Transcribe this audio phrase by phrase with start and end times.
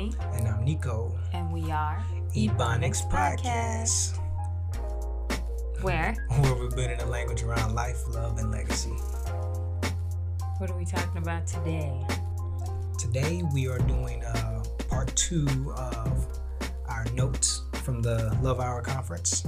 [0.00, 0.20] Welcome.
[0.32, 1.18] And I'm Nico.
[1.34, 2.02] And we are
[2.34, 4.18] Ebonics Podcast.
[5.82, 6.16] Where?
[6.40, 8.94] Where we're building a language around life, love, and legacy.
[10.56, 12.06] What are we talking about today?
[12.98, 16.26] Today we are doing uh, part two of
[16.88, 19.44] our notes from the Love Hour conference.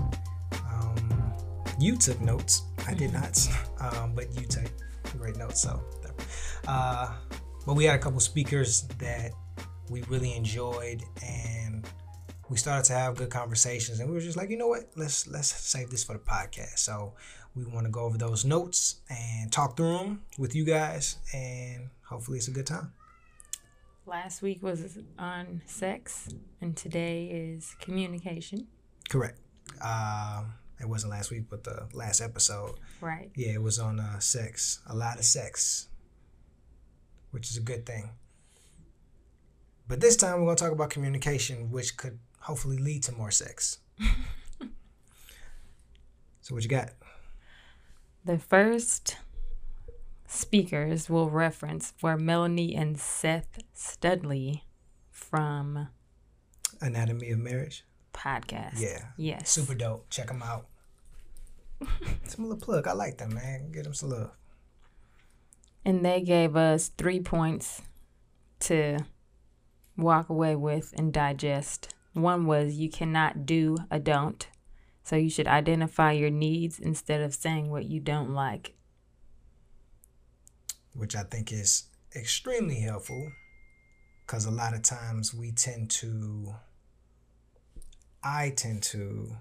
[0.70, 1.32] Um,
[1.78, 2.64] you took notes.
[2.86, 3.80] I did mm-hmm.
[3.80, 4.70] not, um, but you took
[5.16, 5.62] great notes.
[5.62, 5.80] So,
[6.68, 7.10] uh,
[7.64, 9.32] but we had a couple speakers that
[9.88, 11.86] we really enjoyed, and
[12.48, 14.00] we started to have good conversations.
[14.00, 14.90] And we were just like, you know what?
[14.96, 16.78] Let's let's save this for the podcast.
[16.78, 17.14] So
[17.54, 21.90] we want to go over those notes and talk through them with you guys, and
[22.04, 22.92] hopefully it's a good time.
[24.04, 26.28] Last week was on sex,
[26.60, 28.66] and today is communication.
[29.08, 29.38] Correct.
[29.80, 32.74] Um, it wasn't last week, but the last episode.
[33.00, 33.30] Right.
[33.36, 34.80] Yeah, it was on uh, sex.
[34.88, 35.88] A lot of sex
[37.32, 38.10] which is a good thing.
[39.92, 43.30] But this time we're going to talk about communication, which could hopefully lead to more
[43.30, 43.76] sex.
[46.40, 46.92] so, what you got?
[48.24, 49.18] The first
[50.26, 54.64] speakers will reference were Melanie and Seth Studley
[55.10, 55.88] from
[56.80, 58.80] Anatomy of Marriage podcast.
[58.80, 59.08] Yeah.
[59.18, 59.50] Yes.
[59.50, 60.08] Super dope.
[60.08, 60.68] Check them out.
[62.28, 62.88] some little plug.
[62.88, 63.70] I like them, man.
[63.70, 64.30] Get them some love
[65.84, 67.82] and they gave us three points
[68.60, 68.98] to
[69.96, 71.94] walk away with and digest.
[72.12, 74.46] One was you cannot do a don't.
[75.04, 78.74] So you should identify your needs instead of saying what you don't like.
[80.94, 81.84] Which I think is
[82.14, 83.32] extremely helpful
[84.26, 86.54] because a lot of times we tend to,
[88.22, 89.36] I tend to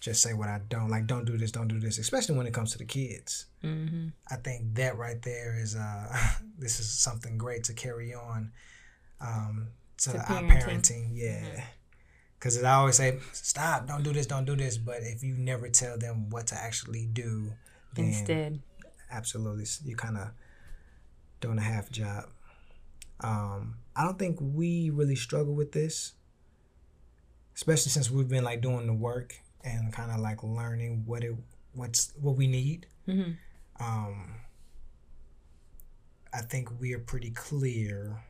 [0.00, 1.06] just say what I don't like.
[1.06, 1.50] Don't do this.
[1.50, 1.98] Don't do this.
[1.98, 3.46] Especially when it comes to the kids.
[3.62, 4.08] Mm-hmm.
[4.30, 6.16] I think that right there is uh,
[6.58, 8.52] this is something great to carry on
[9.20, 9.68] um,
[9.98, 11.10] to, to our parenting.
[11.12, 11.64] Yeah.
[12.38, 12.66] Because mm-hmm.
[12.66, 14.78] I always say, stop, don't do this, don't do this.
[14.78, 17.52] But if you never tell them what to actually do,
[17.96, 18.60] instead,
[19.10, 20.28] absolutely, you kind of
[21.40, 22.24] doing a half job.
[23.20, 26.12] Um, I don't think we really struggle with this,
[27.54, 29.34] especially since we've been like doing the work
[29.64, 31.34] and kind of like learning what it
[31.72, 32.86] what's what we need.
[33.08, 33.32] Mm-hmm.
[33.80, 34.34] Um,
[36.32, 38.22] I think we are pretty clear,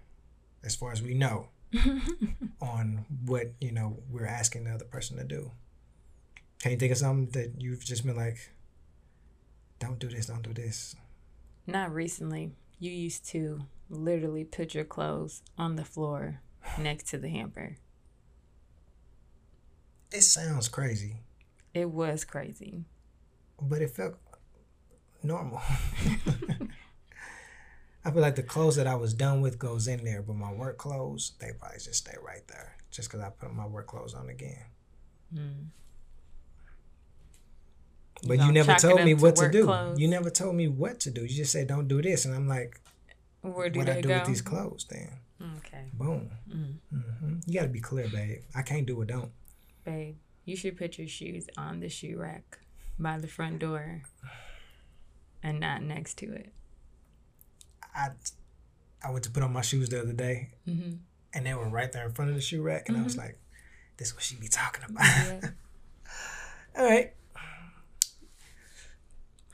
[0.67, 1.49] as far as we know,
[2.61, 5.53] on what you know we're asking the other person to do.
[6.59, 8.51] Can you think of something that you've just been like,
[9.79, 10.97] "Don't do this, don't do this"?
[11.67, 12.53] Not recently.
[12.79, 16.41] You used to literally put your clothes on the floor
[16.79, 17.77] next to the hamper.
[20.13, 21.17] It sounds crazy.
[21.75, 22.85] It was crazy.
[23.61, 24.17] But it felt
[25.23, 25.61] normal.
[28.07, 30.53] I feel like the clothes that I was done with goes in there, but my
[30.53, 34.15] work clothes, they probably just stay right there just because I put my work clothes
[34.15, 34.63] on again.
[35.35, 35.65] Mm.
[38.29, 39.65] But you, you never told me what to, to do.
[39.65, 39.99] Clothes.
[39.99, 41.23] You never told me what to do.
[41.23, 42.81] You just said don't do this, and I'm like,
[43.43, 44.19] where do what I do go?
[44.19, 45.11] with these clothes then?
[45.57, 45.91] Okay.
[45.93, 46.31] Boom.
[46.49, 46.75] Mm.
[46.95, 47.35] Mm-hmm.
[47.45, 48.43] You got to be clear, babe.
[48.55, 49.33] I can't do what don't.
[49.85, 52.59] Babe, you should put your shoes on the shoe rack
[53.01, 54.03] by the front door
[55.43, 56.53] and not next to it.
[57.97, 58.11] I
[59.03, 60.95] I went to put on my shoes the other day, mm-hmm.
[61.33, 63.03] and they were right there in front of the shoe rack, and mm-hmm.
[63.03, 63.27] I was mm-hmm.
[63.27, 63.39] like,
[63.97, 65.41] "This is what she be talking about." Yeah.
[66.77, 67.13] All right.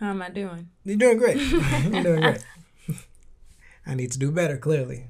[0.00, 0.68] How am I doing?
[0.84, 1.36] You're doing great.
[1.40, 2.44] You're doing great.
[3.86, 4.56] I need to do better.
[4.56, 5.06] Clearly.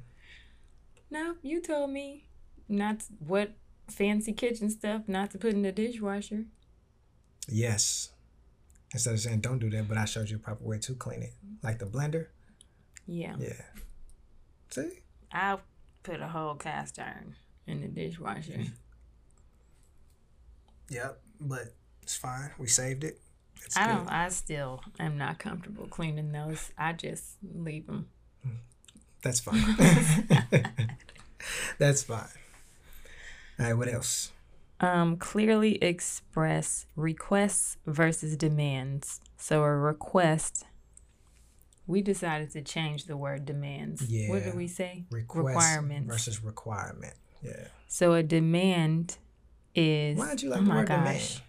[1.10, 2.26] No, you told me
[2.68, 3.52] not what
[3.88, 6.44] fancy kitchen stuff not to put in the dishwasher.
[7.48, 8.10] Yes.
[8.92, 11.22] Instead of saying don't do that, but I showed you a proper way to clean
[11.22, 11.32] it.
[11.62, 12.26] Like the blender.
[13.06, 13.36] Yeah.
[13.38, 13.62] Yeah.
[14.70, 14.90] See?
[15.32, 15.60] I'll
[16.02, 18.60] put a whole cast iron in the dishwasher.
[20.90, 22.50] Yep, but it's fine.
[22.58, 23.20] We saved it.
[23.64, 23.92] It's I good.
[23.92, 24.08] don't.
[24.08, 26.70] I still am not comfortable cleaning those.
[26.76, 28.08] I just leave them.
[29.22, 29.62] That's fine.
[31.78, 32.26] That's fine.
[33.58, 34.32] All right, what else?
[34.80, 39.20] Um, clearly express requests versus demands.
[39.36, 40.64] So a request,
[41.86, 44.02] we decided to change the word demands.
[44.08, 44.30] Yeah.
[44.30, 45.04] What did we say?
[45.10, 47.14] Request Requirements versus requirement.
[47.42, 47.66] Yeah.
[47.88, 49.16] So a demand
[49.74, 50.18] is.
[50.18, 50.96] Why did you like oh the word gosh.
[50.96, 51.42] demand?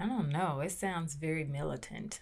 [0.00, 0.60] I don't know.
[0.60, 2.20] It sounds very militant.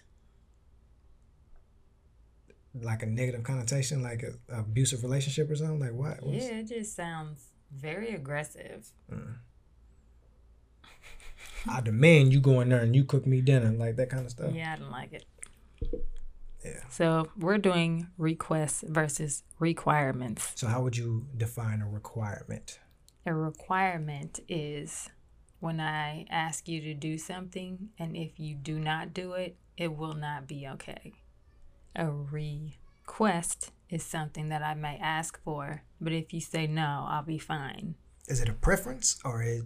[2.79, 5.79] Like a negative connotation, like a, abusive relationship or something.
[5.79, 6.23] Like what?
[6.23, 6.43] What's...
[6.43, 8.89] Yeah, it just sounds very aggressive.
[9.11, 9.35] Mm.
[11.69, 14.31] I demand you go in there and you cook me dinner, like that kind of
[14.31, 14.53] stuff.
[14.53, 15.25] Yeah, I don't like it.
[16.67, 16.83] Yeah.
[16.89, 20.51] So we're doing requests versus requirements.
[20.55, 22.79] So how would you define a requirement?
[23.25, 25.09] A requirement is
[25.59, 29.95] when I ask you to do something, and if you do not do it, it
[29.95, 31.13] will not be okay.
[31.95, 37.23] A request is something that I may ask for, but if you say no, I'll
[37.23, 37.95] be fine.
[38.27, 39.63] Is it a preference or it?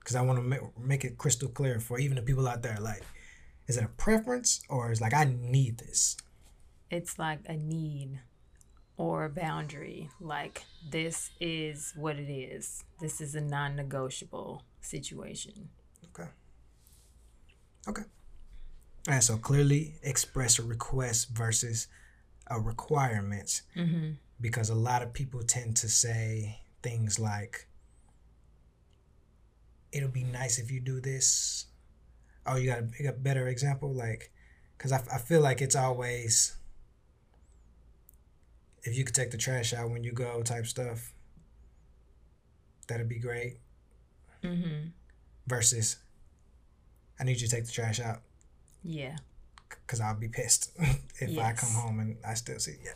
[0.00, 2.78] Because I want to make, make it crystal clear for even the people out there.
[2.80, 3.02] Like,
[3.66, 6.16] is it a preference or is like I need this?
[6.90, 8.20] It's like a need
[8.96, 10.10] or a boundary.
[10.20, 12.84] Like, this is what it is.
[13.00, 15.68] This is a non negotiable situation.
[16.06, 16.28] Okay.
[17.88, 18.02] Okay.
[19.08, 21.88] And so clearly express a request versus
[22.48, 23.62] a requirement.
[23.76, 24.12] Mm-hmm.
[24.40, 27.68] Because a lot of people tend to say things like,
[29.92, 31.66] it'll be nice if you do this.
[32.46, 33.92] Oh, you got a, you got a better example?
[33.92, 34.30] Like,
[34.76, 36.56] because I, I feel like it's always,
[38.82, 41.12] if you could take the trash out when you go type stuff,
[42.88, 43.58] that'd be great.
[44.44, 44.88] Mm-hmm.
[45.46, 45.96] Versus,
[47.18, 48.20] I need you to take the trash out
[48.84, 49.16] Yeah.
[49.68, 50.70] because I'll be pissed
[51.20, 52.92] if I come home and I still see yeah.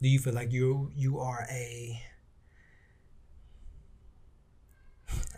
[0.00, 2.00] Do you feel like you you are a,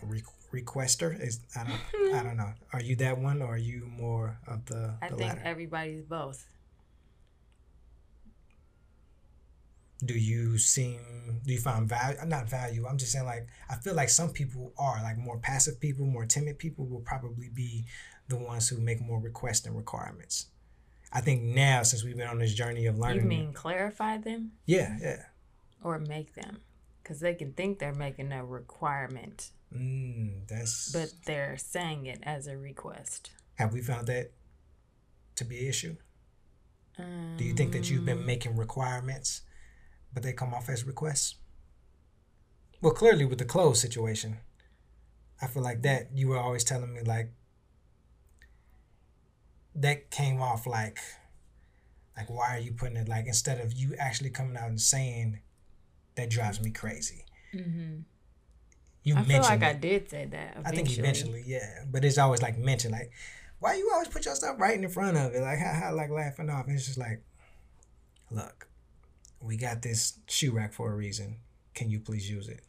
[0.01, 0.05] a
[0.53, 1.19] requester?
[1.19, 2.53] Is I don't I don't know.
[2.73, 5.41] Are you that one or are you more of the, I the think latter?
[5.45, 6.45] everybody's both.
[10.05, 13.75] do you seem do you find value I'm not value i'm just saying like i
[13.75, 17.83] feel like some people are like more passive people more timid people will probably be
[18.29, 20.45] the ones who make more requests and requirements
[21.11, 24.53] i think now since we've been on this journey of learning You mean clarify them
[24.65, 25.23] yeah yeah
[25.83, 26.59] or make them?
[27.09, 32.45] Because they can think they're making a requirement, mm, that's but they're saying it as
[32.45, 33.31] a request.
[33.55, 34.31] have we found that
[35.33, 35.95] to be an issue?
[36.97, 39.41] Do you think that you've Um, been making requirements
[40.13, 41.35] but they come off as requests?
[42.79, 44.37] Well clearly with the clothes situation
[45.41, 47.31] i feel like that you were always telling me like
[49.73, 50.99] that came off like
[52.17, 55.39] like why are you putting it like instead of you actually coming out and saying
[56.19, 58.01] that drives me crazy Mm-hmm.
[59.03, 60.51] you I feel mentioned like I did say that.
[60.57, 60.65] Eventually.
[60.65, 61.83] I think eventually, yeah.
[61.89, 63.11] But it's always like mentioned, like,
[63.57, 65.41] why you always put your stuff right in front of it?
[65.41, 66.67] Like, how, like laughing off.
[66.67, 67.23] And it's just like,
[68.29, 68.67] look,
[69.41, 71.37] we got this shoe rack for a reason.
[71.73, 72.61] Can you please use it?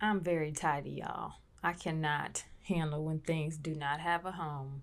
[0.00, 1.32] I'm very tidy, y'all.
[1.62, 4.82] I cannot handle when things do not have a home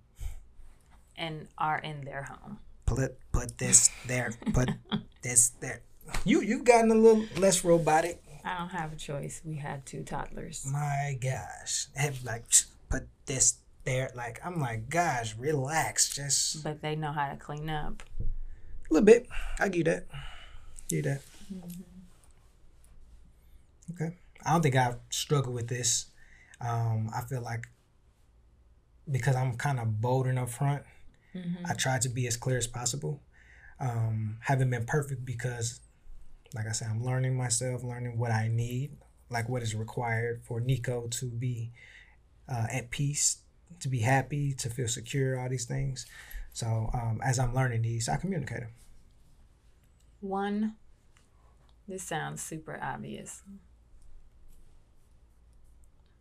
[1.15, 2.59] and are in their home.
[2.85, 4.33] Put put this there.
[4.53, 4.71] Put
[5.21, 5.81] this there.
[6.25, 8.21] You you've gotten a little less robotic.
[8.45, 9.41] I don't have a choice.
[9.43, 10.65] We had two toddlers.
[10.71, 12.45] My gosh, have like
[12.89, 14.11] put this there.
[14.15, 18.03] Like I'm like, gosh, relax, just But they know how to clean up.
[18.19, 19.27] a little bit.
[19.59, 20.07] I give you that.
[20.87, 21.21] Give you that.
[23.93, 24.15] Okay.
[24.45, 26.07] I don't think I've struggled with this.
[26.61, 27.67] Um, I feel like
[29.09, 30.83] because I'm kind of bold and upfront,
[31.65, 33.21] I try to be as clear as possible.
[33.79, 35.79] Um, haven't been perfect because,
[36.53, 38.91] like I said, I'm learning myself, learning what I need,
[39.29, 41.71] like what is required for Nico to be
[42.49, 43.39] uh, at peace,
[43.81, 46.05] to be happy, to feel secure, all these things.
[46.53, 48.69] So um, as I'm learning these, I communicate them.
[50.21, 50.75] One,
[51.87, 53.43] this sounds super obvious.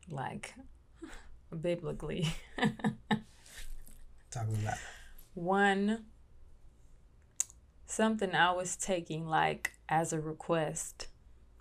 [0.08, 0.54] Like,
[1.60, 2.28] biblically.
[2.58, 2.68] Talk
[4.32, 4.74] about little.
[5.34, 6.04] One,
[7.86, 11.08] something I was taking like as a request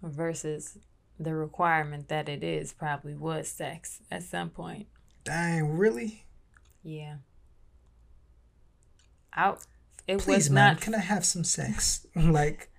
[0.02, 0.78] versus
[1.20, 4.88] the requirement that it is probably was sex at some point.
[5.24, 6.26] Dang, really?
[6.84, 7.18] Yeah.
[9.34, 9.56] I,
[10.08, 12.06] it Please, was man, not, can I have some sex?
[12.16, 12.70] like,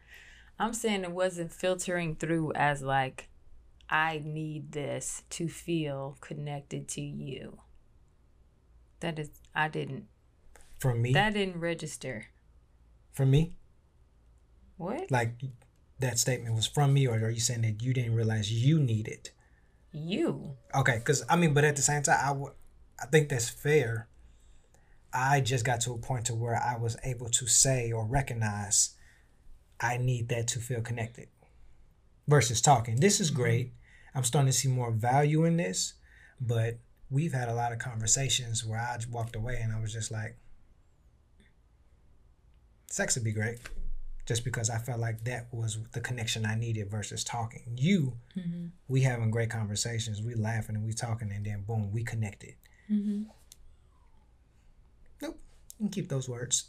[0.58, 3.28] I'm saying it wasn't filtering through as like,
[3.88, 7.58] I need this to feel connected to you.
[9.00, 10.06] That is, I didn't,
[10.78, 12.26] from me, that didn't register.
[13.12, 13.54] from me,
[14.76, 15.10] What?
[15.10, 15.40] like
[16.00, 19.08] that statement was from me, or are you saying that you didn't realize you need
[19.08, 19.30] it?
[19.92, 20.56] You.
[20.74, 22.52] Okay, because I mean, but at the same time, I would,
[23.00, 24.08] I think that's fair.
[25.12, 28.94] I just got to a point to where I was able to say or recognize,
[29.80, 31.28] I need that to feel connected.
[32.28, 33.40] Versus talking, this is mm-hmm.
[33.40, 33.72] great.
[34.14, 35.94] I'm starting to see more value in this,
[36.40, 36.78] but
[37.08, 40.36] we've had a lot of conversations where I walked away and I was just like,
[42.90, 43.58] sex would be great,
[44.26, 47.62] just because I felt like that was the connection I needed versus talking.
[47.76, 48.66] You Mm-hmm.
[48.88, 52.54] we having great conversations, we laughing and we talking, and then boom, we connected.
[52.90, 53.22] Mm-hmm.
[55.22, 55.38] Nope.
[55.78, 56.68] You can keep those words.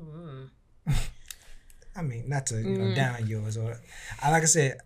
[0.00, 0.50] Mm.
[1.96, 2.94] I mean, not to you know Mm.
[2.94, 3.80] down yours or,
[4.22, 4.78] I like I said,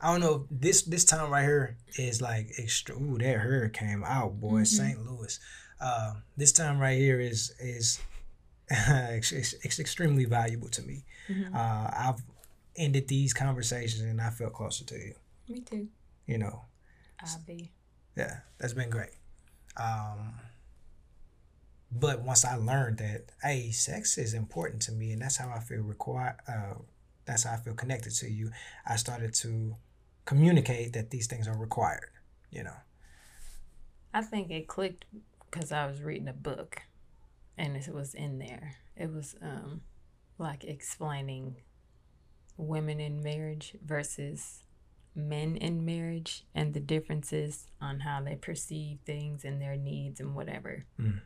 [0.00, 0.46] I don't know.
[0.50, 2.94] This this time right here is like extra.
[2.96, 4.66] Ooh, that hurricane came out, boy, Mhm.
[4.66, 5.04] St.
[5.04, 5.40] Louis.
[5.80, 7.98] Uh, this time right here is is
[9.14, 11.04] it's, it's, extremely valuable to me.
[11.28, 11.54] Mhm.
[11.54, 12.22] Uh, I've
[12.76, 15.14] ended these conversations and I felt closer to you.
[15.48, 15.88] Me too.
[16.26, 16.62] You know,
[17.20, 17.70] I'll be.
[18.16, 19.12] yeah, that's been great.
[19.76, 20.34] Um,
[21.92, 25.60] but once I learned that, hey, sex is important to me, and that's how I
[25.60, 26.36] feel required.
[26.48, 26.74] Uh,
[27.26, 28.50] that's how I feel connected to you.
[28.86, 29.76] I started to
[30.24, 32.10] communicate that these things are required.
[32.50, 32.76] You know.
[34.12, 35.04] I think it clicked
[35.50, 36.80] because I was reading a book,
[37.56, 38.76] and it was in there.
[38.96, 39.82] It was um,
[40.38, 41.56] like explaining
[42.56, 44.62] women in marriage versus
[45.14, 50.34] men in marriage and the differences on how they perceive things and their needs and
[50.34, 50.84] whatever.
[51.00, 51.20] Mm.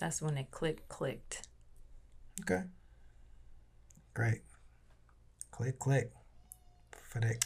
[0.00, 0.88] That's when it clicked.
[0.88, 1.48] Clicked.
[2.42, 2.62] Okay.
[4.14, 4.42] Great.
[5.50, 6.12] Click, click.
[7.08, 7.44] For that.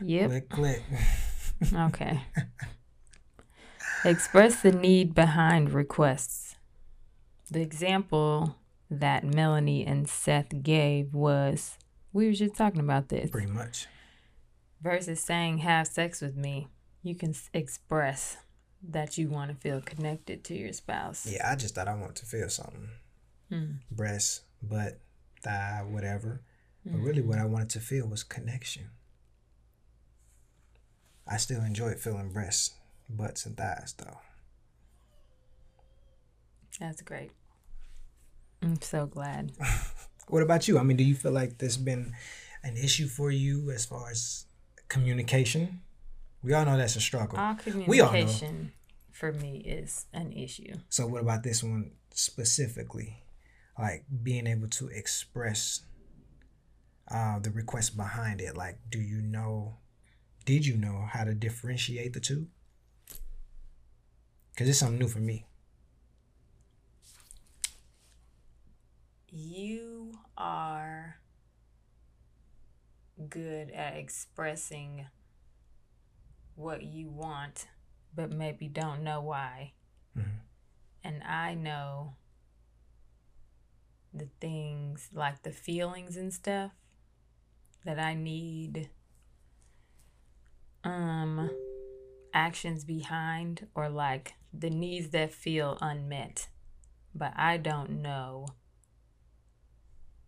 [0.00, 0.30] Yep.
[0.30, 0.82] Click, click.
[1.72, 2.20] Okay.
[4.04, 6.37] Express the need behind requests.
[7.50, 8.56] The example
[8.90, 11.78] that Melanie and Seth gave was
[12.12, 13.30] we were just talking about this.
[13.30, 13.86] Pretty much.
[14.82, 16.68] Versus saying, have sex with me,
[17.02, 18.36] you can s- express
[18.82, 21.26] that you want to feel connected to your spouse.
[21.30, 22.88] Yeah, I just thought I wanted to feel something.
[23.50, 23.70] Hmm.
[23.90, 25.00] Breast, butt,
[25.42, 26.42] thigh, whatever.
[26.84, 28.90] But really, what I wanted to feel was connection.
[31.26, 32.76] I still enjoyed feeling breasts,
[33.10, 34.18] butts, and thighs, though.
[36.80, 37.30] That's great.
[38.62, 39.52] I'm so glad.
[40.28, 40.78] What about you?
[40.78, 42.12] I mean, do you feel like there's been
[42.62, 44.44] an issue for you as far as
[44.88, 45.80] communication?
[46.42, 47.38] We all know that's a struggle.
[47.38, 47.56] All
[47.86, 48.26] We all know.
[48.26, 48.72] communication
[49.10, 50.74] for me is an issue.
[50.90, 53.22] So, what about this one specifically?
[53.78, 55.80] Like being able to express
[57.10, 58.54] uh, the request behind it.
[58.54, 59.78] Like, do you know,
[60.44, 62.48] did you know how to differentiate the two?
[64.50, 65.46] Because it's something new for me.
[69.30, 71.20] You are
[73.28, 75.06] good at expressing
[76.54, 77.66] what you want,
[78.14, 79.72] but maybe don't know why.
[80.16, 80.40] Mhm.
[81.04, 82.16] And I know
[84.12, 86.72] the things like the feelings and stuff
[87.84, 88.90] that I need
[90.84, 91.50] um
[92.32, 96.48] actions behind or like the needs that feel unmet
[97.14, 98.46] but I don't know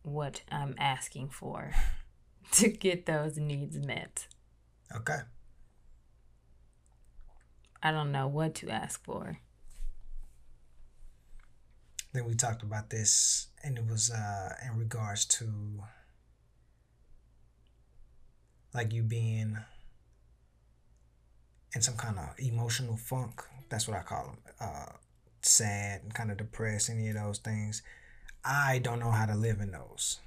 [0.03, 1.73] what I'm asking for
[2.53, 4.27] to get those needs met.
[4.95, 5.19] Okay.
[7.83, 9.39] I don't know what to ask for.
[12.13, 15.47] Then we talked about this, and it was uh, in regards to
[18.75, 19.57] like you being
[21.75, 23.43] in some kind of emotional funk.
[23.69, 24.39] That's what I call them.
[24.61, 24.93] Uh,
[25.43, 27.83] sad and kind of depressed, any of those things.
[28.45, 30.19] I don't know how to live in those.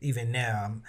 [0.00, 0.82] Even now, I'm,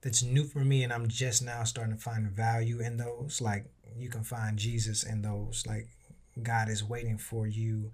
[0.00, 3.40] that's new for me, and I'm just now starting to find value in those.
[3.40, 5.64] Like you can find Jesus in those.
[5.66, 5.88] Like
[6.42, 7.92] God is waiting for you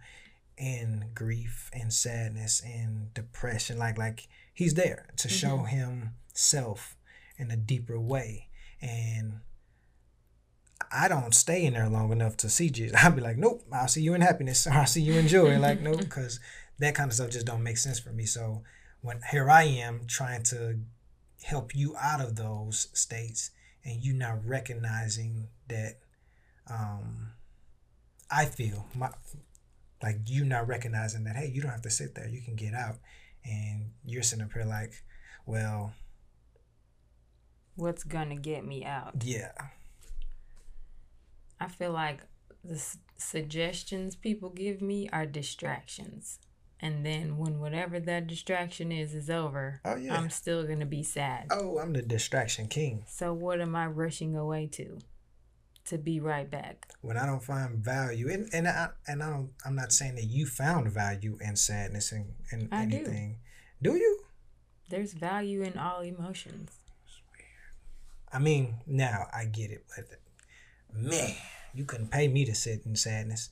[0.56, 3.78] in grief and sadness and depression.
[3.78, 5.36] Like like He's there to mm-hmm.
[5.36, 6.96] show Himself
[7.36, 8.48] in a deeper way.
[8.80, 9.40] And
[10.92, 12.96] I don't stay in there long enough to see Jesus.
[13.02, 15.58] I'll be like, nope, I'll see you in happiness or I'll see you in joy.
[15.58, 16.40] Like, nope, because
[16.78, 18.24] that kind of stuff just don't make sense for me.
[18.26, 18.62] So
[19.00, 20.80] when here I am trying to
[21.44, 23.50] help you out of those states
[23.84, 25.98] and you not recognizing that
[26.68, 27.28] um
[28.30, 29.10] I feel my
[30.02, 32.74] like you not recognizing that hey you don't have to sit there you can get
[32.74, 32.96] out
[33.44, 35.04] and you're sitting up here like
[35.46, 35.92] well
[37.76, 39.22] What's going to get me out?
[39.22, 39.52] yeah
[41.60, 42.20] I feel like
[42.64, 46.38] the s- suggestions people give me are distractions.
[46.80, 50.86] And then when whatever that distraction is is over, oh yeah I'm still going to
[50.86, 51.46] be sad.
[51.50, 54.98] oh I'm the distraction king So what am I rushing away to?
[55.86, 56.88] To be right back.
[57.00, 60.24] when I don't find value and and I and I don't I'm not saying that
[60.24, 62.96] you found value in sadness and, and I do.
[62.96, 63.38] anything
[63.80, 64.20] do you
[64.90, 66.72] There's value in all emotions.
[68.32, 70.06] I mean now I get it but
[70.98, 71.34] man
[71.74, 73.50] you couldn't pay me to sit in sadness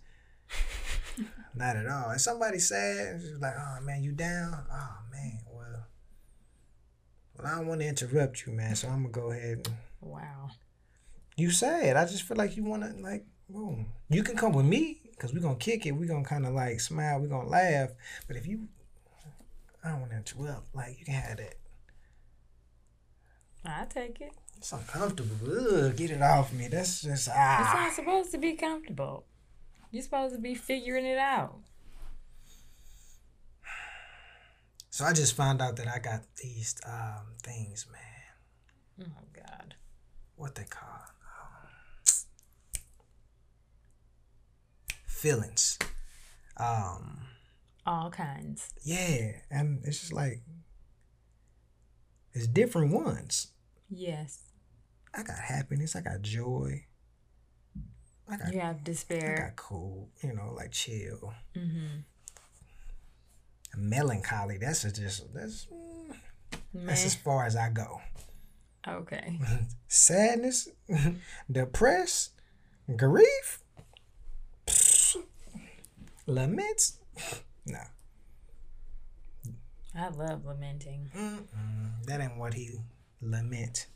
[1.54, 5.86] not at all if somebody's sad just like oh man you down oh man well
[7.36, 10.50] well I don't want to interrupt you man so I'm gonna go ahead and Wow.
[11.36, 13.86] you sad I just feel like you want to like boom.
[14.08, 15.92] You can come with me because we're gonna kick it.
[15.92, 17.20] We're gonna kind of like smile.
[17.20, 17.90] We're gonna laugh.
[18.26, 18.68] But if you,
[19.82, 20.74] I don't want to interrupt.
[20.74, 21.54] Like you can have that.
[23.64, 24.32] I take it.
[24.58, 25.36] It's uncomfortable.
[25.46, 26.68] Ugh, get it off me.
[26.68, 27.60] That's just ah.
[27.64, 29.26] It's not supposed to be comfortable.
[29.90, 31.58] You're supposed to be figuring it out.
[34.90, 39.08] So I just found out that I got these um things, man.
[39.08, 39.74] Oh God.
[40.36, 41.68] What they call um,
[45.06, 45.78] feelings.
[46.56, 47.26] Um.
[47.86, 48.72] All kinds.
[48.82, 50.42] Yeah, and it's just like
[52.32, 53.48] it's different ones.
[53.96, 54.40] Yes.
[55.14, 56.84] I got happiness, I got joy,
[58.28, 59.36] I got You have despair.
[59.38, 61.34] I got cool, you know, like chill.
[61.56, 62.00] Mm-hmm.
[63.76, 66.14] Melancholy, that's just that's mm,
[66.74, 68.00] that's as far as I go.
[68.86, 69.38] Okay.
[69.88, 70.68] Sadness,
[71.50, 72.30] depressed,
[72.96, 73.60] grief,
[76.26, 76.98] laments.
[77.66, 77.80] No,
[79.94, 81.10] I love lamenting.
[81.16, 82.70] Mm-mm, that ain't what he
[83.24, 83.86] lament.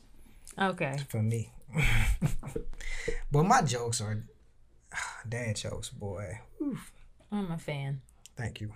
[0.57, 0.97] Okay.
[1.09, 1.51] for me.
[3.31, 4.23] but my jokes are
[5.29, 6.39] dad jokes, boy.
[6.61, 6.91] Oof.
[7.31, 8.01] I'm a fan.
[8.35, 8.73] Thank you.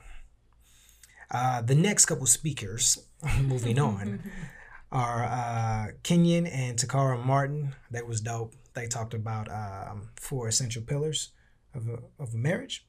[1.31, 2.99] Uh, the next couple speakers,
[3.41, 4.21] moving on,
[4.91, 7.73] are uh, Kenyon and Takara Martin.
[7.91, 8.53] That was dope.
[8.75, 11.31] They talked about um, four essential pillars
[11.73, 12.85] of a, of a marriage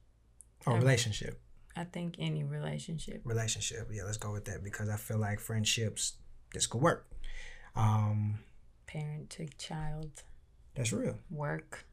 [0.67, 0.81] or Okay.
[0.83, 1.41] relationship.
[1.77, 3.23] I think any relationship.
[3.25, 3.89] Relationship.
[3.93, 6.15] Yeah, let's go with that because I feel like friendships,
[6.53, 7.07] this could work.
[7.77, 8.39] Um,
[8.87, 10.23] Parent to child.
[10.75, 11.19] that's real.
[11.31, 11.85] Work.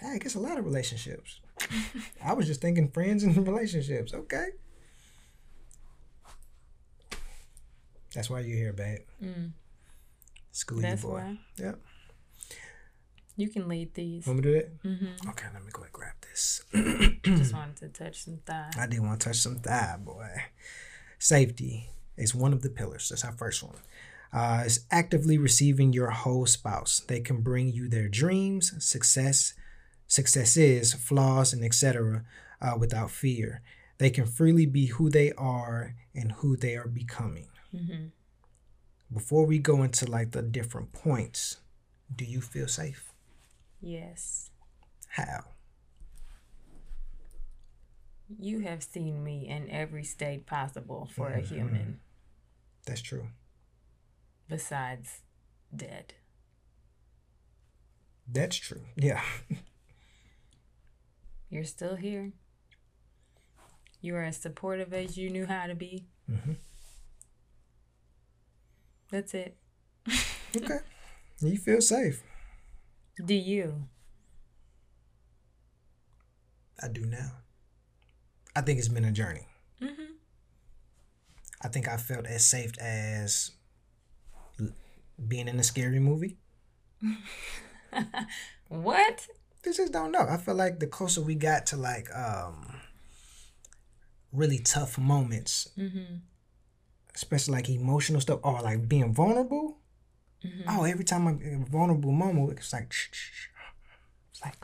[0.00, 1.40] Hey, it's a lot of relationships.
[2.24, 4.12] I was just thinking friends and relationships.
[4.12, 4.48] Okay.
[8.14, 9.00] That's why you're here, babe.
[9.22, 9.52] Mm.
[10.52, 11.14] School That's you boy.
[11.16, 11.38] why.
[11.58, 11.78] Yep.
[13.36, 14.26] You can lead these.
[14.26, 14.82] Want me to do that?
[14.84, 15.28] Mm-hmm.
[15.30, 16.62] Okay, let me go and grab this.
[17.24, 18.70] Just wanted to touch some thigh.
[18.78, 20.28] I did want to touch some thigh, boy.
[21.18, 23.08] Safety is one of the pillars.
[23.08, 23.74] That's our first one.
[24.34, 27.00] Uh, it's actively receiving your whole spouse.
[27.06, 29.54] They can bring you their dreams, success,
[30.08, 32.24] successes, flaws, and etc.
[32.60, 33.62] Uh, without fear.
[33.98, 37.48] They can freely be who they are and who they are becoming.
[37.72, 38.06] Mm-hmm.
[39.12, 41.58] Before we go into like the different points,
[42.14, 43.12] do you feel safe?
[43.80, 44.50] Yes.
[45.10, 45.44] How?
[48.40, 51.46] You have seen me in every state possible for a Mhm.
[51.46, 52.00] human
[52.86, 53.28] That's true.
[54.48, 55.20] Besides
[55.74, 56.14] dead.
[58.30, 58.82] That's true.
[58.96, 59.22] Yeah.
[61.50, 62.32] You're still here.
[64.00, 66.06] You are as supportive as you knew how to be.
[66.28, 66.52] hmm
[69.10, 69.56] That's it.
[70.56, 70.78] Okay.
[71.40, 72.22] You feel safe.
[73.24, 73.88] Do you?
[76.80, 77.32] I do now.
[78.54, 79.48] I think it's been a journey.
[79.82, 80.12] Mm-hmm.
[81.60, 83.50] I think I felt as safe as
[85.28, 86.36] being in a scary movie.
[88.68, 89.26] What?
[89.66, 90.26] I just don't know.
[90.28, 92.80] I feel like the closer we got to like um
[94.32, 96.16] really tough moments, Mm-hmm.
[97.14, 99.78] especially like emotional stuff or like being vulnerable.
[100.44, 100.64] Mhm.
[100.68, 102.92] Oh, every time I'm in a vulnerable moment, it's like
[104.30, 104.56] it's like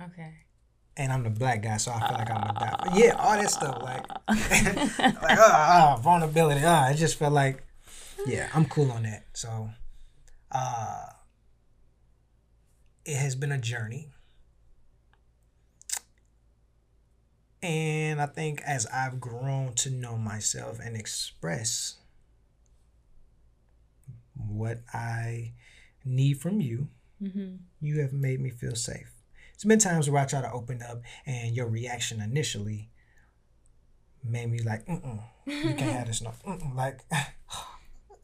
[0.00, 0.32] Okay.
[0.96, 2.76] and I'm the black guy, so I feel like I'm die.
[2.84, 4.06] But yeah, all that stuff, like,
[5.22, 6.62] like ah, vulnerability.
[6.64, 7.62] Ah, it just felt like,
[8.26, 9.26] yeah, I'm cool on that.
[9.34, 9.70] So,
[10.50, 11.06] uh,
[13.04, 14.10] it has been a journey,
[17.62, 21.96] and I think as I've grown to know myself and express
[24.34, 25.52] what I
[26.04, 26.88] need from you,
[27.22, 27.54] Mm-hmm.
[27.80, 29.12] you have made me feel safe.
[29.54, 32.90] It's been times where I try to open up, and your reaction initially
[34.24, 37.00] made me like, mm you can't have this no, mm-mm, like,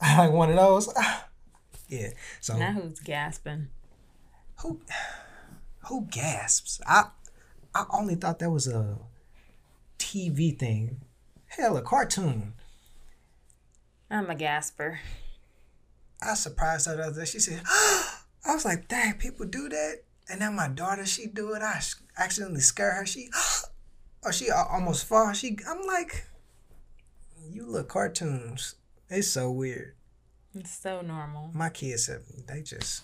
[0.02, 0.92] like one of those.
[1.88, 2.10] yeah.
[2.40, 3.68] So Now who's gasping?
[4.62, 4.80] who,
[5.86, 6.80] who gasps?
[6.86, 7.04] I,
[7.74, 8.98] I only thought that was a
[9.98, 11.02] TV thing.
[11.46, 12.54] Hell, a cartoon.
[14.10, 15.00] I'm a gasper.
[16.20, 17.26] I surprised her the other day.
[17.26, 20.02] She said, I was like, dang, people do that.
[20.30, 21.62] And then my daughter, she do it.
[21.62, 21.80] I
[22.18, 23.06] accidentally scare her.
[23.06, 23.30] She,
[24.24, 25.32] oh, she almost fall.
[25.32, 26.26] She, I'm like,
[27.50, 28.74] you look cartoons.
[29.10, 29.94] It's so weird.
[30.54, 31.50] It's so normal.
[31.54, 33.02] My kids have, they just,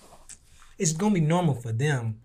[0.78, 2.20] it's gonna be normal for them.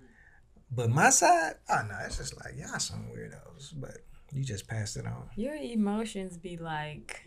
[0.72, 3.74] But my side, oh no, it's just like, y'all some weirdos.
[3.76, 3.98] But
[4.32, 5.30] you just passed it on.
[5.36, 7.26] Your emotions be like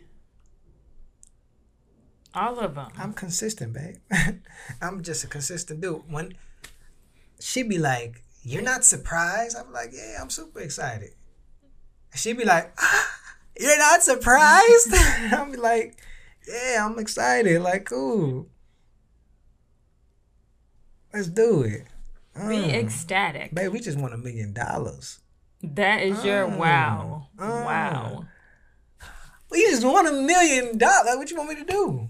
[2.35, 2.91] all of them.
[2.97, 3.97] I'm consistent, babe.
[4.83, 6.03] I'm just a consistent dude.
[6.09, 6.35] When
[7.41, 11.11] she'd be like, "You're not surprised?" I'm like, "Yeah, I'm super excited."
[12.15, 13.21] She'd be like, ah,
[13.59, 15.97] "You're not surprised?" I'm like,
[16.47, 18.49] "Yeah, I'm excited." Like, cool.
[21.13, 21.87] Let's do it.
[22.35, 22.73] Be Mm.
[22.75, 23.55] ecstatic.
[23.55, 25.19] Babe, we just won a million dollars.
[25.63, 26.57] That is your Mm.
[26.59, 27.29] wow.
[27.37, 27.65] Mm.
[27.65, 28.25] Wow.
[29.51, 31.17] We just won a million dollars.
[31.17, 32.09] What you want me to do?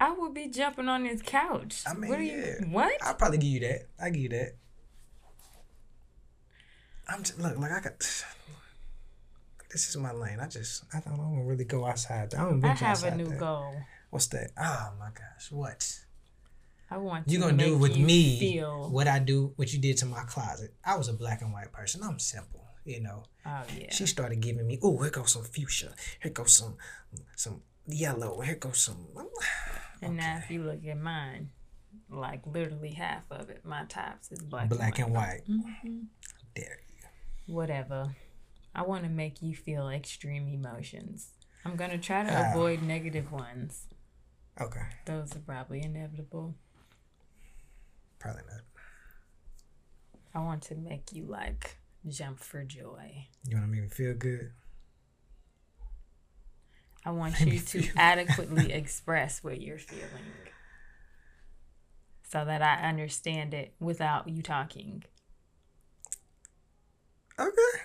[0.00, 1.82] I would be jumping on this couch.
[1.86, 2.56] I mean, what are you?
[2.70, 2.92] What?
[3.02, 3.88] I'll probably give you that.
[4.02, 4.56] I give you that.
[7.06, 8.24] I'm just look like I got.
[9.70, 10.38] This is my lane.
[10.40, 12.34] I just I don't, I don't really go outside.
[12.34, 13.38] I don't I have a new that.
[13.38, 13.74] goal.
[14.10, 14.50] What's that?
[14.58, 15.50] Oh my gosh!
[15.52, 16.00] What
[16.90, 18.38] I want you to gonna do with me?
[18.40, 18.90] Feel.
[18.90, 19.52] What I do?
[19.56, 20.74] What you did to my closet?
[20.84, 22.02] I was a black and white person.
[22.02, 22.64] I'm simple.
[22.84, 23.22] You know.
[23.46, 23.92] Oh yeah.
[23.92, 24.78] She started giving me.
[24.82, 25.92] Oh, here goes some fuchsia.
[26.20, 26.76] Here goes some
[27.36, 28.40] some yellow.
[28.40, 29.06] Here goes some.
[30.02, 31.50] And now if you look at mine,
[32.08, 34.70] like literally half of it, my tops is black.
[34.70, 35.42] Black and white.
[35.46, 36.06] Mhm.
[36.56, 36.78] There
[37.46, 38.16] you Whatever.
[38.74, 41.30] I want to make you feel extreme emotions.
[41.64, 42.50] I'm gonna try to Ah.
[42.52, 43.86] avoid negative ones.
[44.60, 44.86] Okay.
[45.06, 46.54] Those are probably inevitable.
[48.18, 48.62] Probably not.
[50.34, 53.26] I want to make you like jump for joy.
[53.44, 54.52] You want to make me feel good?
[57.04, 60.32] I want you to adequately express what you're feeling
[62.22, 65.02] so that I understand it without you talking.
[67.38, 67.80] Okay.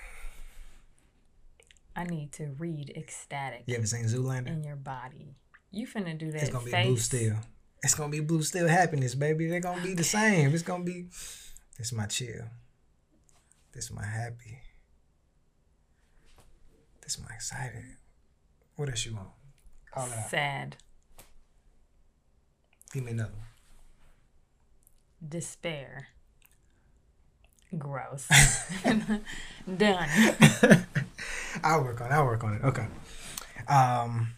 [1.96, 4.48] I need to read ecstatic You ever seen Zoolander?
[4.48, 5.36] in your body.
[5.72, 6.86] You finna do that It's gonna be face.
[6.88, 7.36] blue steel.
[7.84, 9.48] It's gonna be blue steel happiness, baby.
[9.48, 10.54] They're gonna be the same.
[10.54, 11.08] It's gonna be.
[11.78, 12.46] This my chill.
[13.74, 14.60] This my happy.
[17.02, 17.84] This my excited.
[18.76, 19.30] What else you want?
[19.94, 20.30] Call it out.
[20.30, 20.76] Sad.
[22.94, 25.30] Give me another one.
[25.30, 26.08] Despair.
[27.78, 28.28] Gross.
[29.78, 30.10] Done.
[31.64, 32.14] I'll work on it.
[32.14, 32.64] I'll work on it.
[32.64, 32.88] Okay.
[33.68, 34.30] Um.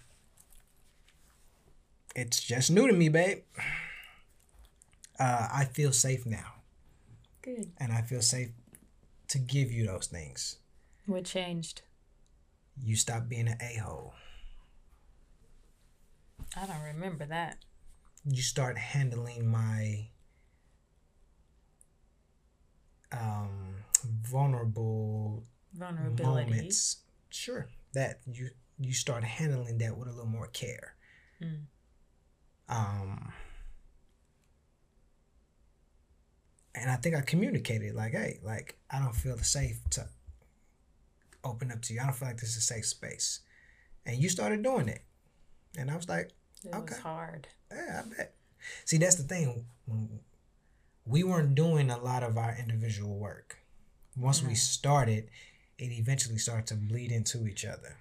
[2.16, 3.40] It's just new to me, babe.
[5.20, 6.54] Uh, I feel safe now,
[7.44, 7.72] Good.
[7.78, 8.50] and I feel safe
[9.30, 10.58] to give you those things.
[11.06, 11.82] What changed?
[12.84, 14.14] You stop being an a hole.
[16.56, 17.58] I don't remember that.
[18.26, 20.08] you start handling my
[23.12, 23.76] um
[24.24, 26.50] vulnerable Vulnerability.
[26.52, 26.98] moments
[27.38, 30.94] sure that you you start handling that with a little more care
[31.42, 31.66] Mm.
[32.70, 33.32] um
[36.76, 40.08] and i think i communicated like hey like i don't feel safe to
[41.44, 43.42] open up to you i don't feel like this is a safe space
[44.06, 45.04] and you started doing it
[45.78, 46.32] and i was like
[46.66, 46.96] It Okay.
[46.96, 47.48] was hard.
[47.72, 48.34] Yeah, I bet.
[48.86, 49.66] See, that's the thing.
[51.06, 53.60] We weren't doing a lot of our individual work.
[54.18, 55.30] Once we started,
[55.78, 57.98] it eventually started to bleed into each other.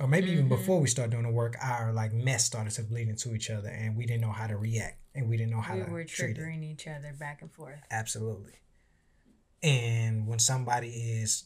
[0.00, 0.48] Or maybe even Mhm.
[0.48, 3.68] before we start doing the work, our like mess started to bleed into each other,
[3.68, 6.04] and we didn't know how to react, and we didn't know how We to were
[6.04, 6.40] treat it.
[6.40, 7.78] triggering each other back and forth.
[7.90, 8.54] Absolutely.
[9.62, 10.88] And when somebody
[11.20, 11.44] is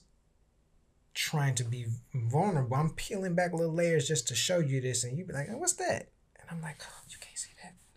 [1.14, 5.16] trying to be vulnerable, I'm peeling back little layers just to show you this, and
[5.18, 7.74] you be like, oh, "What's that?" And I'm like, oh, "You can't see that."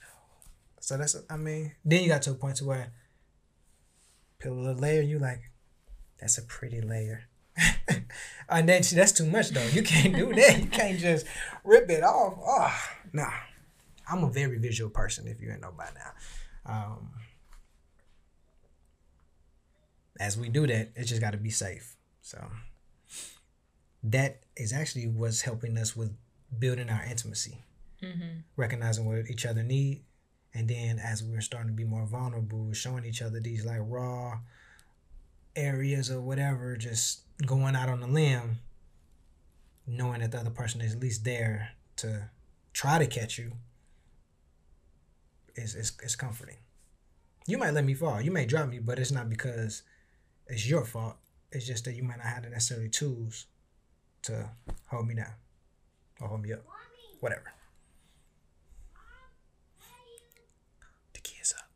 [0.00, 0.06] no.
[0.80, 2.92] So that's, I mean, then you got to a point to where
[4.44, 5.50] peel a little layer, you like,
[6.20, 7.24] "That's a pretty layer."
[8.48, 9.66] and then that's too much though.
[9.68, 10.58] You can't do that.
[10.60, 11.26] You can't just
[11.64, 12.34] rip it off.
[12.44, 12.74] Oh,
[13.12, 13.32] nah.
[14.10, 16.12] I'm a very visual person, if you didn't know by now.
[16.72, 17.10] Um,
[20.20, 21.96] as we do that, it just got to be safe.
[22.20, 22.38] So
[24.02, 26.12] that is actually what's helping us with
[26.58, 27.58] building our intimacy,
[28.02, 28.40] Mm-hmm.
[28.56, 30.02] recognizing what each other need,
[30.54, 33.80] and then as we're starting to be more vulnerable, we're showing each other these like
[33.82, 34.38] raw
[35.56, 38.58] areas or whatever, just going out on a limb,
[39.86, 42.28] knowing that the other person is at least there to
[42.72, 43.52] try to catch you
[45.56, 46.56] is is, is comforting.
[47.46, 48.20] You might let me fall.
[48.20, 49.82] You may drop me, but it's not because
[50.46, 51.16] it's your fault.
[51.52, 53.46] It's just that you might not have the necessary tools
[54.22, 54.50] to
[54.88, 55.34] hold me down
[56.20, 56.64] or hold me up.
[57.20, 57.52] Whatever.
[61.12, 61.68] The kids up.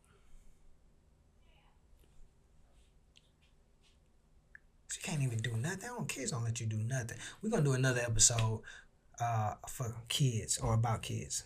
[4.88, 5.90] So you can't even do nothing.
[5.92, 7.16] Oh, kids don't let you do nothing.
[7.42, 8.60] We're gonna do another episode
[9.20, 11.44] uh for kids or about kids.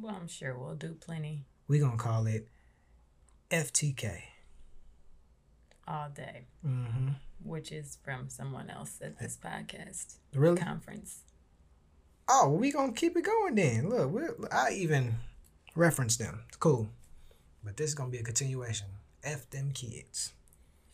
[0.00, 2.48] Well, I'm sure we'll do plenty We're gonna call it
[3.50, 4.20] FTK.
[5.86, 7.08] all day, Mm-hmm.
[7.42, 10.56] which is from someone else at this podcast Really?
[10.60, 11.20] conference.
[12.28, 13.88] Oh, we gonna keep it going then.
[13.90, 15.16] Look, we I even
[15.74, 16.44] reference them.
[16.48, 16.88] It's cool.
[17.64, 18.86] But this is gonna be a continuation.
[19.24, 20.32] F them kids.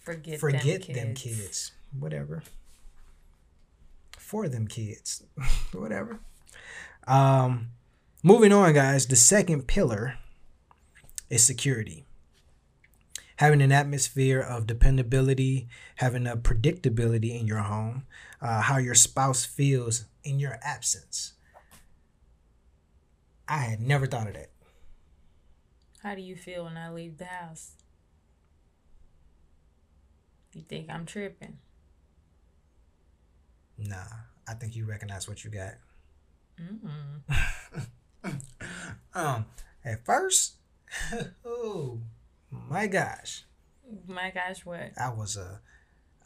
[0.00, 0.86] Forget, Forget them, kids.
[0.86, 1.72] Forget them kids.
[1.92, 2.42] Whatever.
[4.18, 5.22] For them kids.
[5.72, 6.20] Whatever.
[7.06, 7.68] Um
[8.22, 9.06] moving on, guys.
[9.06, 10.18] The second pillar
[11.30, 12.04] is security.
[13.36, 18.04] Having an atmosphere of dependability, having a predictability in your home,
[18.42, 21.34] uh, how your spouse feels in your absence.
[23.46, 24.50] I had never thought of that.
[26.02, 27.72] How do you feel when I leave the house?
[30.52, 31.58] You think I'm tripping?
[33.78, 34.04] Nah,
[34.48, 35.74] I think you recognize what you got.
[36.60, 37.22] Mm-mm.
[39.14, 39.46] Um,
[39.84, 40.54] at first,
[41.44, 42.00] oh
[42.50, 43.44] my gosh,
[44.06, 44.92] My gosh, what?
[45.00, 45.60] I was a,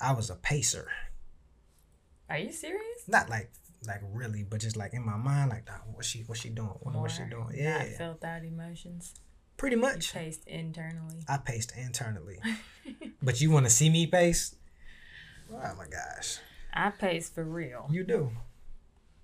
[0.01, 0.89] I was a pacer.
[2.29, 3.07] Are you serious?
[3.07, 3.51] Not like
[3.87, 6.69] like really, but just like in my mind, like "Dawg, what's she what's she doing?
[6.81, 7.51] What, what's she doing?
[7.55, 9.15] Yeah, Yeah, felt out emotions.
[9.57, 10.13] pretty You much.
[10.13, 11.21] paced internally.
[11.29, 12.41] I paced internally,
[13.23, 14.55] but you want to see me pace?
[15.51, 16.39] Oh my gosh,
[16.73, 17.89] I paced for real.
[17.91, 18.31] you do.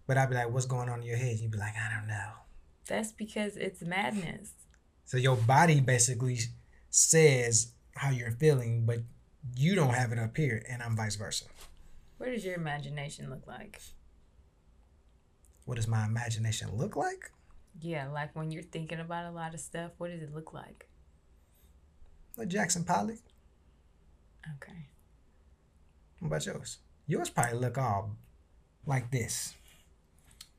[0.07, 1.39] But I'd be like, what's going on in your head?
[1.39, 2.31] You'd be like, I don't know.
[2.87, 4.53] That's because it's madness.
[5.05, 6.39] So your body basically
[6.91, 9.01] says how you're feeling, but
[9.57, 11.45] you don't have it up here, and I'm vice versa.
[12.17, 13.81] What does your imagination look like?
[15.65, 17.31] What does my imagination look like?
[17.81, 20.89] Yeah, like when you're thinking about a lot of stuff, what does it look like?
[22.37, 23.19] Like Jackson Pollock.
[24.57, 24.89] Okay.
[26.21, 26.79] What about yours?
[27.09, 28.17] Yours probably look all
[28.87, 29.55] like this.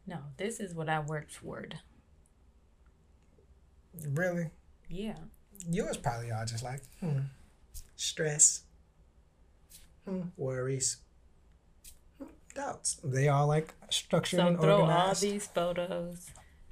[0.08, 1.80] No, this is what I worked toward.
[4.08, 4.50] Really?
[4.90, 5.18] Yeah.
[5.70, 7.20] Yours probably all just like hmm,
[7.96, 8.64] stress,
[10.06, 10.98] hmm, worries,
[12.18, 13.00] hmm, doubts.
[13.04, 16.32] They all like structured So and throw all these photos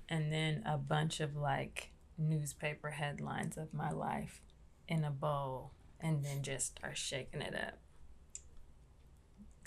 [0.09, 4.41] and then a bunch of like newspaper headlines of my life
[4.87, 7.77] in a bowl and then just start shaking it up.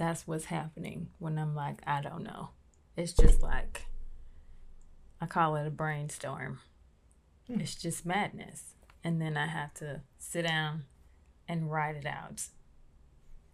[0.00, 2.48] That's what's happening when I'm like, I don't know.
[2.96, 3.84] It's just like,
[5.20, 6.60] I call it a brainstorm.
[7.46, 7.60] Hmm.
[7.60, 8.76] It's just madness.
[9.04, 10.84] And then I have to sit down
[11.46, 12.44] and write it out.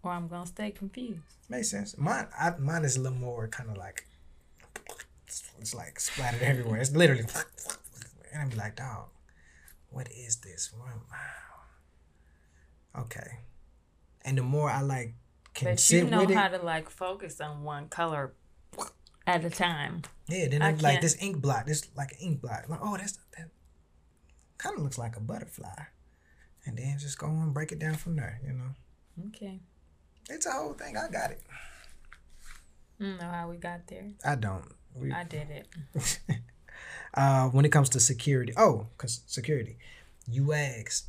[0.04, 1.18] Or I'm going to stay confused.
[1.48, 1.98] Makes sense.
[1.98, 4.06] Mine, I, mine is a little more kind of like
[5.58, 6.80] it's like splattered everywhere.
[6.80, 7.24] It's literally,
[8.32, 9.08] and I'm like, dog,
[9.90, 10.72] what is this?
[10.72, 10.92] Wow.
[13.02, 13.40] Okay.
[14.24, 15.14] And the more I like
[15.56, 18.32] can But sit you know with it, how to like focus on one color
[19.26, 20.02] at a time.
[20.28, 20.46] yeah.
[20.48, 22.68] Then I I'm like this ink blot, this like an ink blot.
[22.70, 23.48] Like, oh, that's that
[24.58, 25.84] kind of looks like a butterfly,
[26.64, 28.40] and then just go and break it down from there.
[28.46, 29.60] You know, Okay.
[30.30, 30.96] it's a whole thing.
[30.96, 31.40] I got it.
[33.00, 34.08] I don't know how we got there.
[34.24, 34.64] I don't.
[34.94, 36.18] We, I did it.
[37.14, 38.52] uh, when it comes to security.
[38.56, 39.76] Oh, cause security.
[40.28, 41.06] You asked.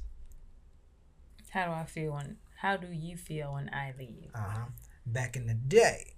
[1.51, 2.37] How do I feel when?
[2.57, 4.31] How do you feel when I leave?
[4.33, 4.65] Uh huh.
[5.05, 6.15] Back in the day,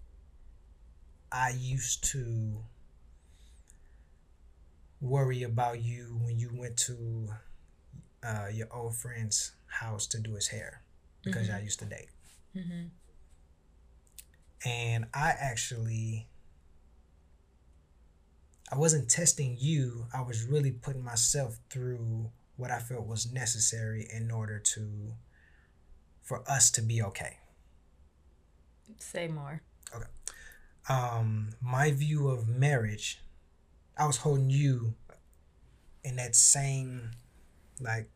[1.31, 2.63] I used to
[5.01, 7.29] worry about you when you went to
[8.23, 10.81] uh, your old friend's house to do his hair
[11.23, 12.09] because y'all used to date.
[12.55, 12.87] Mm-hmm.
[14.65, 16.27] And I actually,
[18.71, 20.05] I wasn't testing you.
[20.13, 25.13] I was really putting myself through what I felt was necessary in order to,
[26.29, 27.37] for us to be okay.
[28.99, 29.61] Say more.
[29.93, 30.05] Okay.
[30.87, 33.19] Um my view of marriage
[33.99, 34.95] i was holding you
[36.03, 37.11] in that same
[37.81, 38.09] like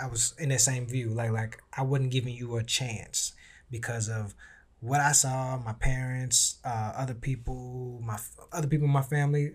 [0.00, 3.32] i was in that same view like like i wasn't giving you a chance
[3.70, 4.34] because of
[4.80, 8.18] what i saw my parents uh other people my
[8.52, 9.52] other people in my family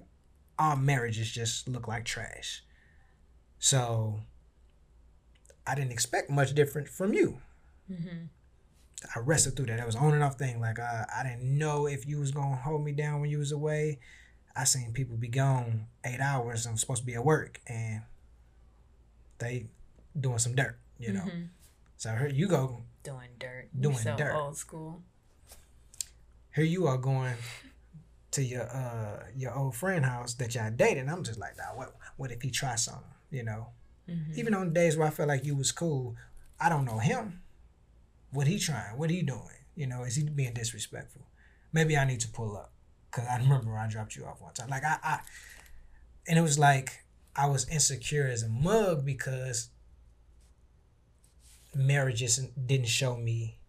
[0.58, 2.64] our marriages just look like trash
[3.60, 4.22] so
[5.68, 7.40] i didn't expect much different from you
[7.92, 8.26] Mm-hmm.
[9.16, 9.78] I wrestled through that.
[9.78, 10.60] That was on and off thing.
[10.60, 13.52] Like uh, I didn't know if you was gonna hold me down when you was
[13.52, 14.00] away.
[14.56, 16.66] I seen people be gone eight hours.
[16.66, 18.02] I'm supposed to be at work, and
[19.38, 19.68] they
[20.20, 20.78] doing some dirt.
[21.00, 21.22] You know.
[21.22, 21.44] Mm-hmm.
[21.98, 22.82] So here you go.
[23.04, 23.70] Doing dirt.
[23.80, 24.36] Doing you so dirt.
[24.36, 25.02] old school.
[26.56, 27.36] Here you are going
[28.32, 31.08] to your uh your old friend house that y'all dated.
[31.08, 33.04] I'm just like, nah, what what if he try something?
[33.30, 33.68] You know.
[34.10, 34.40] Mm-hmm.
[34.40, 36.16] Even on days where I felt like you was cool,
[36.60, 37.42] I don't know him.
[38.32, 38.98] What he trying?
[38.98, 39.64] What he doing?
[39.76, 41.24] You know, is he being disrespectful?
[41.74, 42.72] Maybe I need to pull up
[43.10, 44.70] because I remember I dropped you off one time.
[44.70, 45.20] Like I, I,
[46.28, 47.04] and it was like
[47.36, 49.70] I was insecure as a mug because
[51.76, 53.60] marriage just didn't show me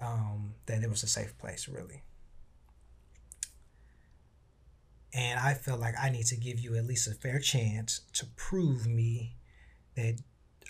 [0.00, 1.68] um, that it was a safe place.
[1.68, 2.02] Really,
[5.12, 8.26] and I felt like I need to give you at least a fair chance to
[8.36, 9.36] prove me
[9.94, 10.20] that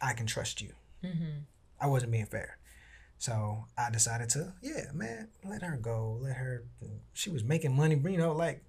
[0.00, 0.72] I can trust you.
[1.04, 1.40] Mm-hmm.
[1.80, 2.58] I wasn't being fair.
[3.18, 6.18] So I decided to, yeah, man, let her go.
[6.20, 6.64] Let her,
[7.12, 8.64] she was making money, you know, like,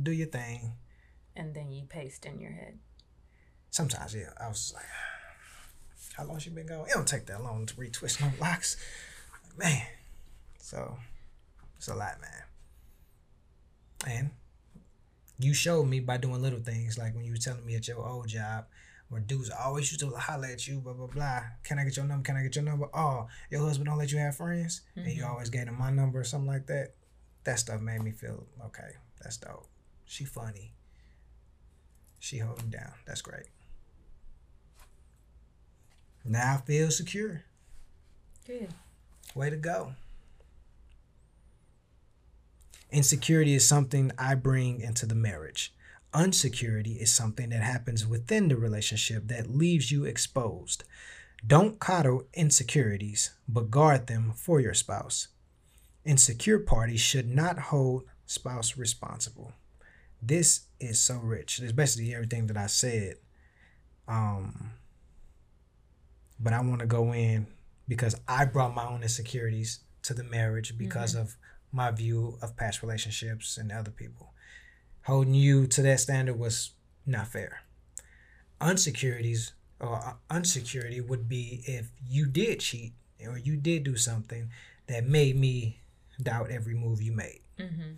[0.00, 0.72] do your thing.
[1.36, 2.78] And then you paste in your head.
[3.70, 4.84] Sometimes, yeah, I was like,
[6.14, 6.88] how long she been going?
[6.90, 8.76] It don't take that long to retwist no locks.
[9.56, 9.86] Man.
[10.58, 10.96] So,
[11.76, 12.42] it's a lot, man.
[14.06, 14.30] And
[15.38, 18.06] you showed me by doing little things, like when you were telling me at your
[18.06, 18.66] old job,
[19.08, 21.42] where dudes always used to holler at you, blah blah blah.
[21.64, 22.24] Can I get your number?
[22.24, 22.88] Can I get your number?
[22.94, 25.08] Oh, your husband don't let you have friends, mm-hmm.
[25.08, 26.94] and you always gave him my number or something like that.
[27.44, 28.92] That stuff made me feel okay.
[29.22, 29.66] That's dope.
[30.06, 30.72] She funny.
[32.18, 32.92] She holding down.
[33.06, 33.46] That's great.
[36.24, 37.42] Now I feel secure.
[38.46, 38.68] Good.
[39.34, 39.94] Way to go.
[42.94, 45.74] Insecurity is something I bring into the marriage.
[46.12, 50.84] Unsecurity is something that happens within the relationship that leaves you exposed.
[51.44, 55.26] Don't coddle insecurities, but guard them for your spouse.
[56.04, 59.52] Insecure parties should not hold spouse responsible.
[60.22, 61.58] This is so rich.
[61.60, 63.16] It's basically everything that I said.
[64.06, 64.70] Um,
[66.38, 67.48] but I want to go in
[67.88, 71.22] because I brought my own insecurities to the marriage because mm-hmm.
[71.22, 71.36] of
[71.74, 74.32] my view of past relationships and other people
[75.04, 76.70] holding you to that standard was
[77.04, 77.62] not fair.
[78.60, 82.92] Unsecurities or uh, unsecurity would be if you did cheat
[83.26, 84.50] or you did do something
[84.86, 85.80] that made me
[86.22, 87.40] doubt every move you made.
[87.58, 87.94] Mm-hmm.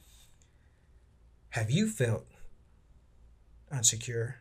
[1.50, 2.26] Have you felt
[3.72, 4.34] unsecure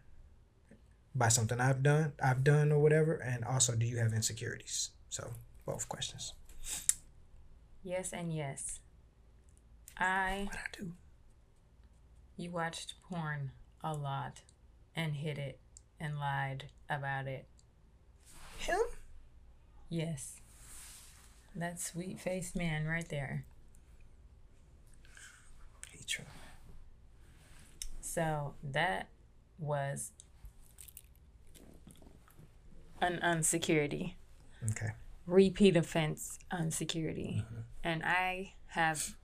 [1.14, 3.16] by something I've done, I've done or whatever?
[3.16, 4.92] And also, do you have insecurities?
[5.10, 5.32] So,
[5.66, 6.34] both questions.
[7.84, 8.80] Yes and yes.
[9.98, 10.48] I.
[10.48, 10.92] What I do?
[12.38, 13.52] You watched porn
[13.84, 14.42] a lot
[14.96, 15.60] and hid it
[16.00, 17.48] and lied about it.
[18.58, 18.80] Him?
[19.90, 20.42] Yes.
[21.56, 23.46] That sweet faced man right there.
[25.92, 26.26] He true.
[28.02, 29.08] So that
[29.58, 30.12] was
[33.02, 34.16] an unsecurity.
[34.72, 34.92] Okay.
[35.26, 37.38] Repeat offense unsecurity.
[37.38, 37.60] Mm-hmm.
[37.84, 39.16] And I have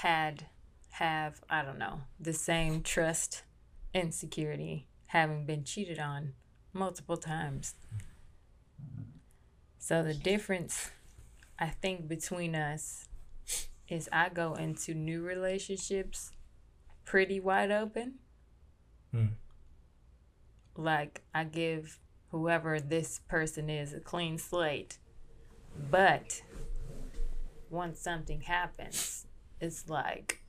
[0.00, 0.46] had
[0.92, 3.42] have, I don't know, the same trust
[3.92, 6.32] and security, having been cheated on
[6.72, 7.74] multiple times.
[9.78, 10.90] So the difference,
[11.58, 13.08] I think, between us
[13.88, 16.30] is I go into new relationships
[17.04, 18.14] pretty wide open.
[19.12, 19.26] Hmm.
[20.76, 21.98] Like, I give
[22.30, 24.98] whoever this person is a clean slate.
[25.90, 26.42] But
[27.68, 29.26] once something happens,
[29.60, 30.42] it's like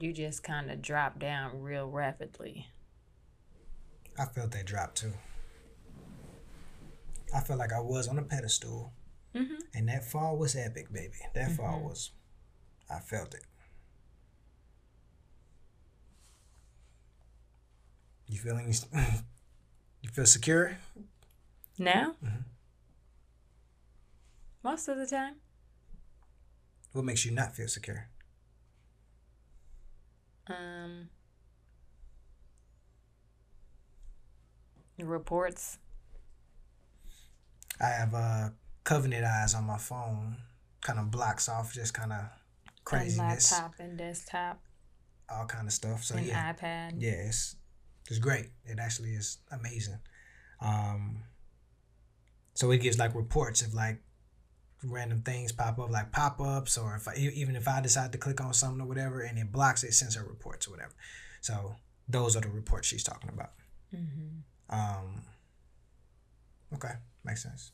[0.00, 2.68] you just kind of drop down real rapidly.
[4.18, 5.12] I felt that drop too.
[7.34, 8.92] I felt like I was on a pedestal,
[9.34, 9.54] mm-hmm.
[9.74, 11.14] and that fall was epic, baby.
[11.34, 11.56] That mm-hmm.
[11.56, 12.10] fall was,
[12.90, 13.44] I felt it.
[18.26, 18.72] You feeling?
[20.02, 20.78] You feel secure?
[21.78, 22.14] Now.
[22.24, 22.40] Mm-hmm.
[24.62, 25.36] Most of the time.
[26.92, 28.08] What makes you not feel secure?
[30.48, 31.08] Um,
[34.98, 35.78] reports.
[37.80, 38.50] I have uh,
[38.84, 40.36] Covenant Eyes on my phone.
[40.82, 42.24] Kind of blocks off just kind of
[42.84, 43.52] craziness.
[43.52, 44.60] And laptop and desktop.
[45.30, 46.04] All kind of stuff.
[46.04, 46.94] So and yeah, iPad.
[46.98, 47.56] Yeah, it's
[48.08, 48.50] it's great.
[48.64, 50.00] It actually is amazing.
[50.60, 51.22] Um,
[52.54, 54.00] so it gives like reports of like
[54.84, 58.40] random things pop up like pop-ups or if I, even if I decide to click
[58.40, 60.92] on something or whatever and it blocks it sends her reports or whatever.
[61.40, 61.74] So
[62.08, 63.52] those are the reports she's talking about.
[63.94, 64.78] Mm-hmm.
[64.78, 65.22] um,
[66.74, 67.72] okay makes sense.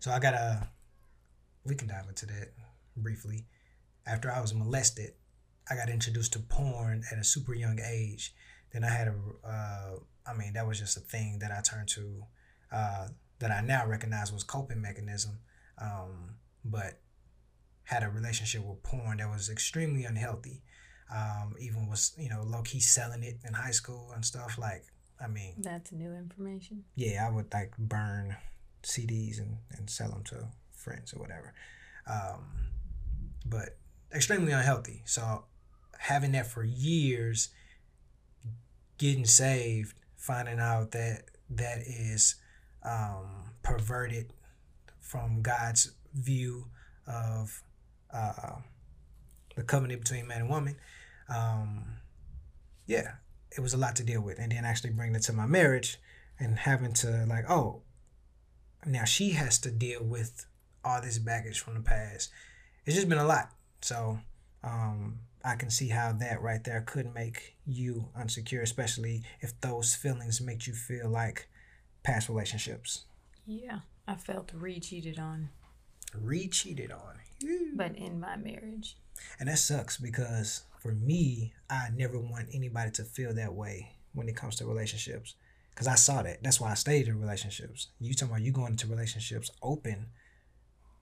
[0.00, 0.68] So I got a
[1.64, 2.52] we can dive into that
[2.96, 3.46] briefly.
[4.06, 5.14] After I was molested
[5.70, 8.34] I got introduced to porn at a super young age.
[8.72, 9.14] Then I had a
[9.46, 12.22] uh, I mean that was just a thing that I turned to
[12.72, 13.08] uh,
[13.38, 15.38] that I now recognize was coping mechanism,
[15.80, 17.00] um, but
[17.84, 20.62] had a relationship with porn that was extremely unhealthy.
[21.14, 24.58] Um, even was you know low key selling it in high school and stuff.
[24.58, 24.84] Like
[25.22, 26.84] I mean, that's new information.
[26.94, 28.36] Yeah, I would like burn
[28.82, 31.54] CDs and and sell them to friends or whatever.
[32.06, 32.44] Um,
[33.46, 33.78] but
[34.14, 35.02] extremely unhealthy.
[35.06, 35.44] So
[35.98, 37.50] having that for years,
[38.98, 42.36] getting saved, finding out that that is
[42.82, 44.32] um, perverted
[45.00, 46.66] from God's view
[47.06, 47.62] of
[48.12, 48.56] uh,
[49.56, 50.76] the covenant between man and woman.
[51.28, 51.84] Um,
[52.86, 53.12] yeah,
[53.56, 55.98] it was a lot to deal with, and then actually bringing it to my marriage
[56.38, 57.82] and having to like, oh,
[58.86, 60.46] now she has to deal with
[60.84, 62.30] all this baggage from the past.
[62.86, 63.50] It's just been a lot.
[63.82, 64.18] So
[64.62, 69.94] um, I can see how that right there could make you unsecure, especially if those
[69.94, 71.48] feelings make you feel like
[72.08, 73.04] past relationships.
[73.46, 75.50] Yeah, I felt re cheated on.
[76.14, 77.16] Re cheated on.
[77.74, 78.96] But in my marriage.
[79.38, 84.26] And that sucks because for me, I never want anybody to feel that way when
[84.26, 85.34] it comes to relationships.
[85.74, 86.42] Cause I saw that.
[86.42, 87.88] That's why I stayed in relationships.
[88.00, 90.06] You talking about you going into relationships open.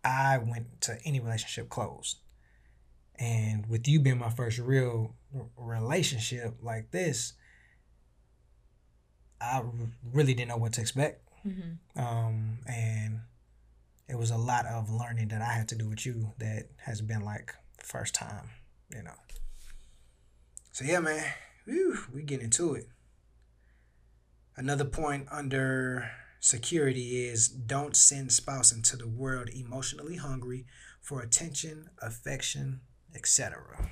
[0.04, 2.18] I went to any relationship closed.
[3.18, 5.14] And with you being my first real
[5.56, 7.32] relationship like this,
[9.40, 9.62] I
[10.12, 11.28] really didn't know what to expect.
[11.46, 12.00] Mm-hmm.
[12.00, 13.20] Um, and
[14.08, 17.00] it was a lot of learning that I had to do with you that has
[17.00, 18.50] been like first time,
[18.94, 19.14] you know.
[20.72, 21.24] So yeah, man,
[21.66, 22.88] Whew, we get into it.
[24.56, 26.08] Another point under
[26.38, 30.64] security is don't send spouse into the world emotionally hungry
[31.00, 32.82] for attention, affection,
[33.16, 33.90] etc.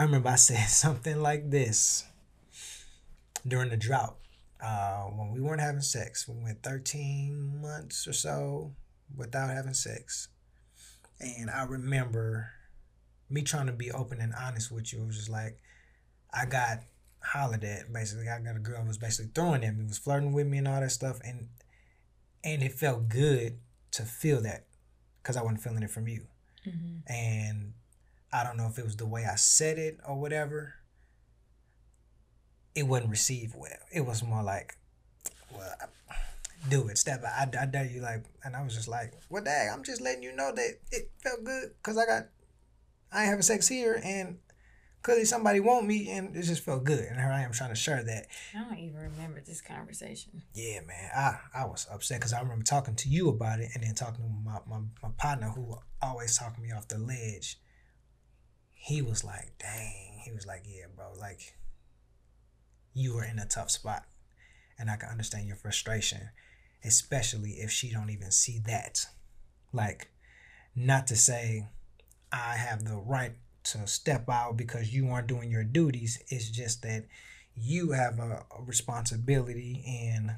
[0.00, 2.06] I remember I said something like this
[3.46, 4.16] during the drought
[4.64, 6.26] uh, when we weren't having sex.
[6.26, 8.72] We went 13 months or so
[9.14, 10.28] without having sex.
[11.20, 12.48] And I remember
[13.28, 15.02] me trying to be open and honest with you.
[15.02, 15.58] It was just like,
[16.32, 16.78] I got
[17.22, 18.26] hollered at basically.
[18.30, 20.68] I got a girl who was basically throwing at me, was flirting with me and
[20.68, 21.20] all that stuff.
[21.22, 21.48] And
[22.42, 23.58] and it felt good
[23.90, 24.64] to feel that
[25.22, 26.22] because I wasn't feeling it from you.
[26.66, 27.12] Mm-hmm.
[27.12, 27.74] And
[28.32, 30.74] I don't know if it was the way I said it or whatever,
[32.74, 33.72] it wasn't received well.
[33.92, 34.76] It was more like,
[35.54, 35.74] well,
[36.68, 37.54] do it, step out.
[37.56, 40.22] I, I dare you, like, and I was just like, well, dang, I'm just letting
[40.22, 42.26] you know that it felt good because I got,
[43.12, 44.38] I ain't having sex here, and
[45.02, 47.00] clearly somebody want me, and it just felt good.
[47.00, 48.26] And here I am trying to share that.
[48.54, 50.42] I don't even remember this conversation.
[50.54, 53.82] Yeah, man, I, I was upset because I remember talking to you about it, and
[53.82, 57.58] then talking to my, my, my partner who always talking me off the ledge.
[58.82, 61.54] He was like, dang, he was like, yeah, bro, like
[62.94, 64.04] you are in a tough spot.
[64.78, 66.30] And I can understand your frustration,
[66.82, 69.04] especially if she don't even see that.
[69.70, 70.10] Like,
[70.74, 71.68] not to say
[72.32, 73.32] I have the right
[73.64, 76.22] to step out because you aren't doing your duties.
[76.28, 77.04] It's just that
[77.54, 80.36] you have a, a responsibility in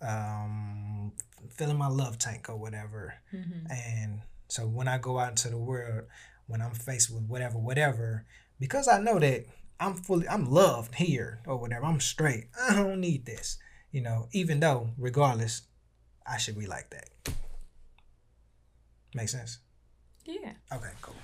[0.00, 1.12] um,
[1.50, 3.14] filling my love tank or whatever.
[3.34, 3.70] Mm-hmm.
[3.70, 6.04] And so when I go out into the world,
[6.46, 8.24] when I'm faced with whatever, whatever,
[8.60, 9.46] because I know that
[9.78, 11.84] I'm fully I'm loved here or whatever.
[11.84, 12.46] I'm straight.
[12.60, 13.58] I don't need this.
[13.90, 15.62] You know, even though regardless,
[16.26, 17.34] I should be like that.
[19.14, 19.58] Make sense?
[20.24, 20.52] Yeah.
[20.72, 21.14] Okay, cool.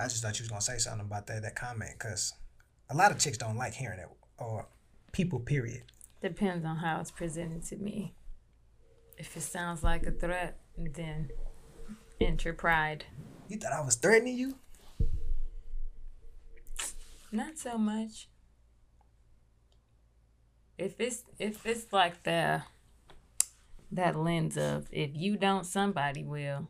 [0.00, 2.32] I just thought you was gonna say something about that that comment because
[2.90, 4.08] a lot of chicks don't like hearing it
[4.38, 4.66] or
[5.12, 5.40] people.
[5.40, 5.82] Period.
[6.20, 8.14] Depends on how it's presented to me.
[9.18, 11.30] If it sounds like a threat, then
[12.20, 13.04] enter pride.
[13.48, 14.58] You thought I was threatening you?
[17.30, 18.28] Not so much.
[20.78, 22.62] If it's if it's like the
[23.92, 26.68] that lens of if you don't somebody will.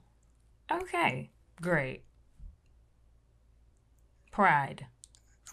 [0.71, 1.31] Okay,
[1.61, 2.05] great.
[4.31, 4.87] Pride.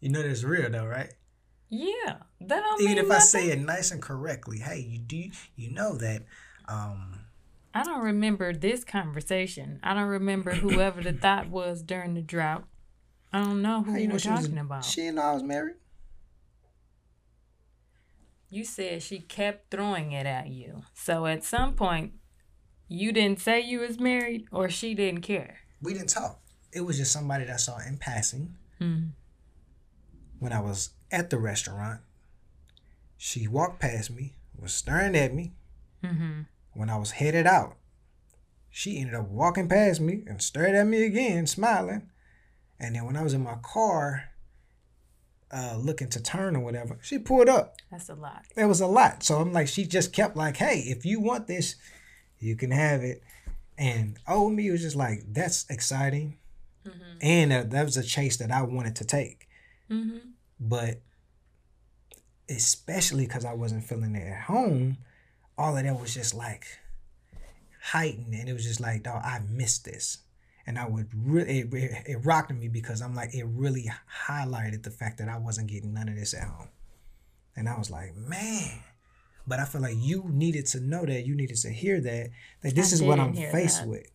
[0.00, 1.12] you know that's real though, right?
[1.68, 3.10] Yeah, that don't even if.
[3.10, 4.58] I say it nice and correctly.
[4.58, 6.22] Hey, you do you know that?
[6.68, 7.20] Um
[7.74, 9.80] I don't remember this conversation.
[9.82, 12.64] I don't remember whoever the thought was during the drought.
[13.32, 14.84] I don't know who you we're talking was, about.
[14.84, 15.74] She didn't I was married.
[18.48, 20.84] You said she kept throwing it at you.
[20.94, 22.12] So at some point,
[22.88, 25.58] you didn't say you was married, or she didn't care.
[25.82, 26.40] We didn't talk.
[26.72, 28.56] It was just somebody that I saw in passing.
[28.80, 29.08] Mm-hmm.
[30.38, 32.00] When I was at the restaurant,
[33.16, 35.52] she walked past me, was staring at me.
[36.04, 36.42] Mm-hmm.
[36.76, 37.76] When I was headed out,
[38.70, 42.10] she ended up walking past me and stared at me again, smiling.
[42.78, 44.24] And then when I was in my car,
[45.50, 47.76] uh, looking to turn or whatever, she pulled up.
[47.90, 48.44] That's a lot.
[48.56, 49.22] That was a lot.
[49.22, 51.76] So I'm like, she just kept like, hey, if you want this,
[52.38, 53.22] you can have it.
[53.78, 56.36] And old me was just like, that's exciting.
[56.86, 57.18] Mm-hmm.
[57.22, 59.48] And uh, that was a chase that I wanted to take.
[59.90, 60.18] Mm-hmm.
[60.60, 61.00] But
[62.48, 64.98] especially because I wasn't feeling it at home,
[65.58, 66.64] all of that was just like
[67.80, 68.34] heightened.
[68.34, 70.18] And it was just like, dog, I missed this
[70.66, 71.72] and I would really it,
[72.06, 73.90] it, rocked me because I'm like it really
[74.26, 76.68] highlighted the fact that I wasn't getting none of this at home,
[77.54, 78.80] and I was like, man,
[79.46, 81.24] But I feel like you needed to know that.
[81.24, 82.30] You needed to hear that.
[82.62, 83.88] That this I is what I'm faced that.
[83.88, 84.10] with.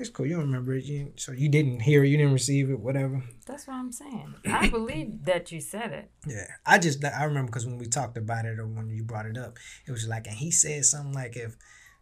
[0.00, 0.24] It's cool.
[0.24, 0.84] You don't remember it.
[0.84, 2.08] You, so you didn't hear it.
[2.08, 2.80] You didn't receive it.
[2.80, 3.22] Whatever.
[3.46, 4.34] That's what I'm saying.
[4.46, 6.10] I believe that you said it.
[6.26, 6.46] Yeah.
[6.64, 9.36] I just I remember because when we talked about it or when you brought it
[9.36, 11.54] up, it was like, and he said something like, if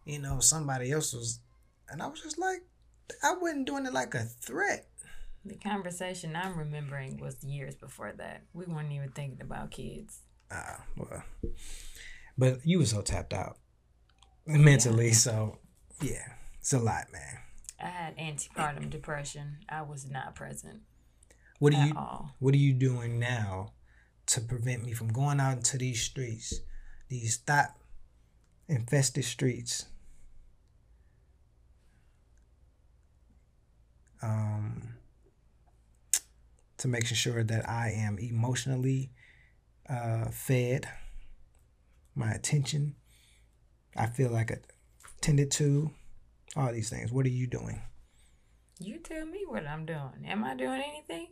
[0.05, 1.41] you know somebody else was,
[1.89, 2.61] and I was just like,
[3.21, 4.87] I wasn't doing it like a threat.
[5.43, 8.43] The conversation I'm remembering was years before that.
[8.53, 10.21] We weren't even thinking about kids.
[10.49, 11.23] Ah, well,
[12.37, 13.57] but you were so tapped out
[14.45, 15.57] mentally, so
[16.01, 17.39] yeah, it's a lot, man.
[17.81, 19.57] I had antepartum depression.
[19.69, 20.81] I was not present
[21.59, 22.35] What are at you all.
[22.39, 23.73] What are you doing now
[24.27, 26.59] to prevent me from going out into these streets,
[27.07, 27.75] these thought
[28.67, 29.85] infested streets?
[34.21, 34.95] Um,
[36.77, 39.11] to making sure that I am emotionally
[39.89, 40.87] uh, fed,
[42.15, 42.95] my attention,
[43.95, 44.51] I feel like
[45.17, 45.91] attended to,
[46.55, 47.11] all these things.
[47.11, 47.81] What are you doing?
[48.79, 50.25] You tell me what I'm doing.
[50.25, 51.27] Am I doing anything?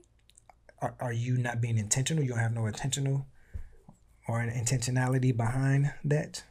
[0.81, 2.23] are, are you not being intentional?
[2.23, 3.25] You don't have no intentional
[4.27, 6.43] or an intentionality behind that.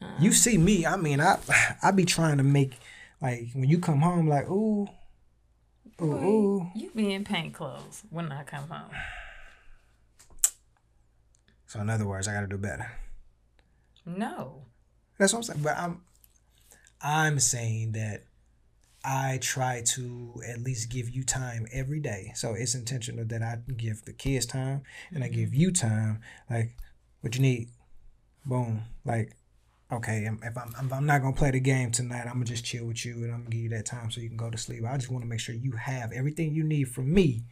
[0.00, 0.32] You uh-huh.
[0.32, 1.38] see me, I mean, I
[1.82, 2.74] I be trying to make
[3.20, 4.88] like when you come home, like ooh,
[6.00, 6.70] ooh, ooh.
[6.74, 8.90] You be in paint clothes when I come home.
[11.66, 12.90] So in other words, I got to do better.
[14.04, 14.66] No.
[15.18, 15.60] That's what I'm saying.
[15.62, 16.02] But I'm
[17.00, 18.24] I'm saying that
[19.04, 22.32] I try to at least give you time every day.
[22.34, 24.82] So it's intentional that I give the kids time
[25.14, 25.60] and I give mm-hmm.
[25.60, 26.20] you time.
[26.50, 26.76] Like,
[27.20, 27.68] what you need?
[28.44, 28.82] Boom.
[29.04, 29.36] Like,
[29.92, 32.86] okay, if I'm, if I'm not gonna play the game tonight, I'm gonna just chill
[32.86, 34.82] with you and I'm gonna give you that time so you can go to sleep.
[34.84, 37.44] I just want to make sure you have everything you need from me,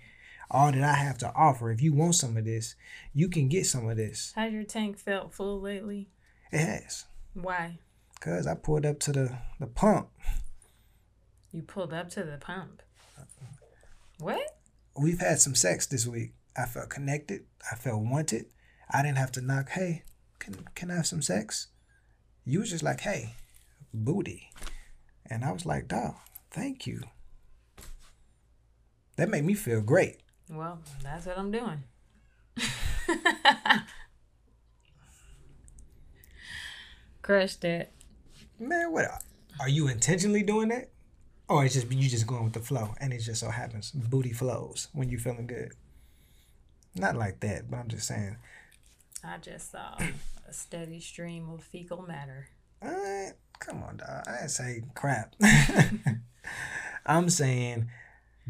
[0.51, 1.71] all that I have to offer.
[1.71, 2.75] If you want some of this,
[3.13, 4.33] you can get some of this.
[4.35, 6.09] Has your tank felt full lately?
[6.51, 7.79] It has, Why?
[8.25, 10.09] Cause I pulled up to the the pump.
[11.53, 12.83] You pulled up to the pump.
[14.19, 14.55] What?
[14.97, 16.33] we've had some sex this week.
[16.57, 17.45] I felt connected.
[17.71, 18.47] I felt wanted.
[18.91, 19.71] I didn't have to knock.
[19.71, 20.05] Hey,
[20.39, 21.69] can can I have some sex?
[22.45, 23.35] You was just like, hey,
[23.93, 24.51] booty,
[25.27, 26.15] and I was like, dog,
[26.51, 27.01] thank you.
[29.17, 30.19] That made me feel great.
[30.51, 31.85] Well, that's what I'm doing.
[37.23, 37.94] Crushed it.
[38.59, 39.07] Man, what?
[39.59, 40.91] Are you intentionally doing that,
[41.49, 44.33] or it's just you just going with the flow, and it just so happens booty
[44.33, 45.73] flows when you feeling good?
[46.95, 48.37] Not like that, but I'm just saying.
[49.25, 49.99] I just saw
[50.49, 52.49] a steady stream of fecal matter.
[52.81, 54.25] Uh, come on, dog.
[54.29, 55.35] I didn't say crap.
[57.07, 57.89] I'm saying,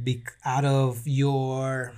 [0.03, 1.95] be out of your,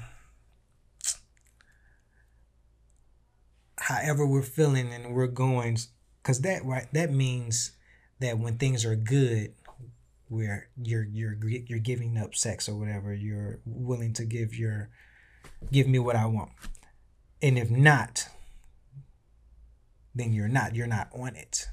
[3.78, 5.78] however we're feeling and we're going,
[6.22, 7.72] because that right that means
[8.20, 9.54] that when things are good,
[10.28, 14.90] where you're you're you're giving up sex or whatever, you're willing to give your,
[15.70, 16.50] give me what I want,
[17.42, 18.28] and if not,
[20.14, 20.74] then you're not.
[20.74, 21.68] You're not on it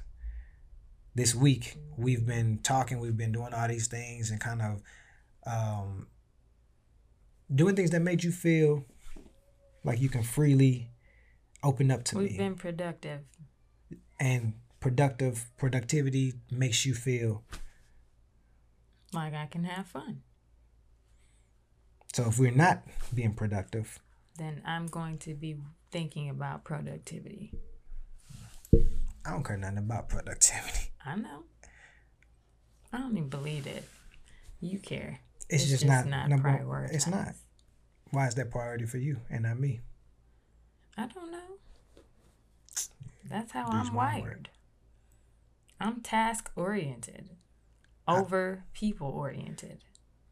[1.16, 4.82] this week we've been talking we've been doing all these things and kind of
[5.46, 6.08] um,
[7.54, 8.84] doing things that made you feel
[9.84, 10.90] like you can freely
[11.62, 12.24] open up to me.
[12.24, 13.20] We've been productive.
[14.18, 14.54] and
[14.84, 17.42] productive productivity makes you feel
[19.14, 20.20] Like I can have fun.
[22.12, 22.82] so if we're not
[23.14, 23.98] being productive
[24.36, 25.56] Then I'm going to be
[25.90, 27.54] thinking about productivity.
[29.24, 31.44] i don't care nothing about productivity I know.
[32.92, 33.84] I don't even believe it.
[34.60, 35.20] You care.
[35.48, 36.92] it's, just, not, number prioritized.
[36.94, 37.28] it's not
[38.10, 39.80] why is that priority for you and not me
[40.98, 41.50] I don't know.
[43.30, 44.50] That's how I'm my word.
[45.84, 47.28] I'm task oriented
[48.08, 49.84] over people oriented.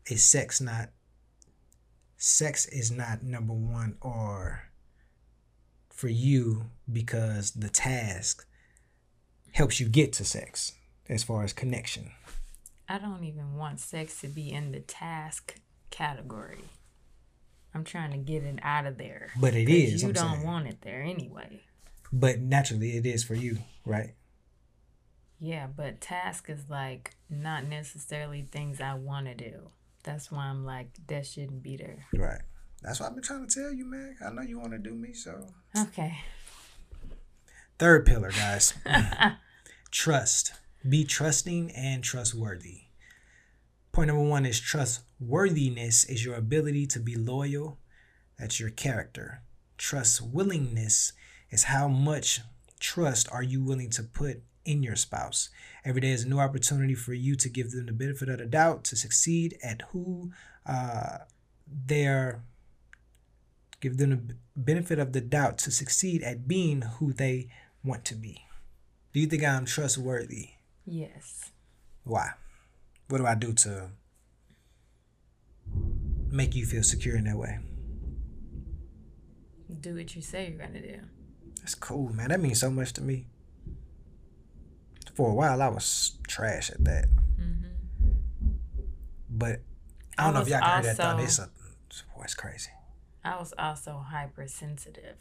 [0.07, 0.91] is sex not
[2.17, 4.71] sex is not number one or
[5.91, 8.47] for you because the task
[9.53, 10.73] helps you get to sex
[11.09, 12.13] as far as connection
[12.89, 15.55] I don't even want sex to be in the task
[15.91, 16.65] category.
[17.75, 19.31] I'm trying to get it out of there.
[19.41, 20.03] But it is.
[20.03, 20.47] You I'm don't saying.
[20.47, 21.61] want it there anyway.
[22.13, 24.15] but naturally it is for you right
[25.45, 29.71] Yeah, but task is like not necessarily things I want to do.
[30.05, 32.07] That's why I'm like, that shouldn't be there.
[32.15, 32.41] right.
[32.81, 34.93] That's what i've been trying to tell you man i know you want to do
[34.93, 35.47] me so.
[35.77, 36.19] Okay.
[37.79, 38.75] third pillar guys.
[39.93, 40.53] Trust.
[40.89, 42.83] Be trusting and trustworthy.
[43.93, 47.79] Point number one is trustworthiness is your ability to be loyal.
[48.39, 49.43] That's your character.
[49.79, 51.13] Trust willingness
[51.51, 52.41] is how much
[52.81, 55.51] trust are you willing to put in your spouse.
[55.85, 58.47] Every day is a new opportunity for you to give them the benefit of the
[58.47, 60.33] doubt to succeed at who
[60.67, 61.19] uh,
[61.87, 62.43] they're
[63.81, 67.49] give them the benefit of the doubt to succeed at being who they
[67.83, 68.45] want to be.
[69.13, 70.51] Do you think I'm trustworthy?
[70.87, 71.51] Yes.
[72.05, 72.31] Why?
[73.09, 73.91] What do I do to
[76.31, 77.59] make you feel secure in that way?
[79.81, 81.01] Do what you say you're gonna do.
[81.59, 82.29] That's cool, man.
[82.29, 83.27] That means so much to me.
[85.15, 87.07] For a while, I was trash at that.
[89.29, 89.61] But
[90.19, 91.19] I I don't know if y'all can hear that thought.
[91.21, 91.49] also-
[91.89, 92.71] It's a, boy, it's crazy.
[93.25, 95.17] I was also hypersensitive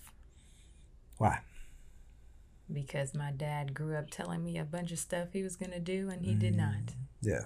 [1.18, 1.40] Why?
[2.72, 6.10] because my dad grew up telling me a bunch of stuff he was gonna do
[6.10, 6.58] and he did Mm.
[6.58, 6.96] not.
[7.22, 7.46] Yeah.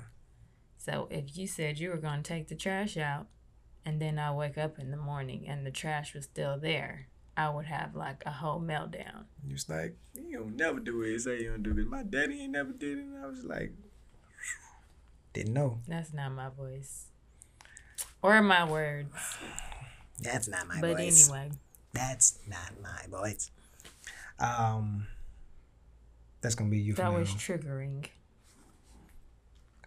[0.77, 3.27] So if you said you were gonna take the trash out
[3.83, 7.07] and then I wake up in the morning and the trash was still there,
[7.37, 9.25] I would have like a whole meltdown.
[9.45, 11.19] You was like, you don't never do it.
[11.19, 11.75] say you don't do.
[11.75, 13.01] Cause my daddy ain't never did it.
[13.03, 13.73] And I was like,
[15.33, 15.79] didn't know.
[15.87, 17.07] That's not my voice.
[18.21, 19.09] Or my words.
[20.21, 21.29] That's not my but voice.
[21.29, 21.51] anyway.
[21.93, 23.51] That's not my voice.
[24.39, 25.07] Um,
[26.41, 27.35] that's gonna be you That was now.
[27.37, 28.05] triggering.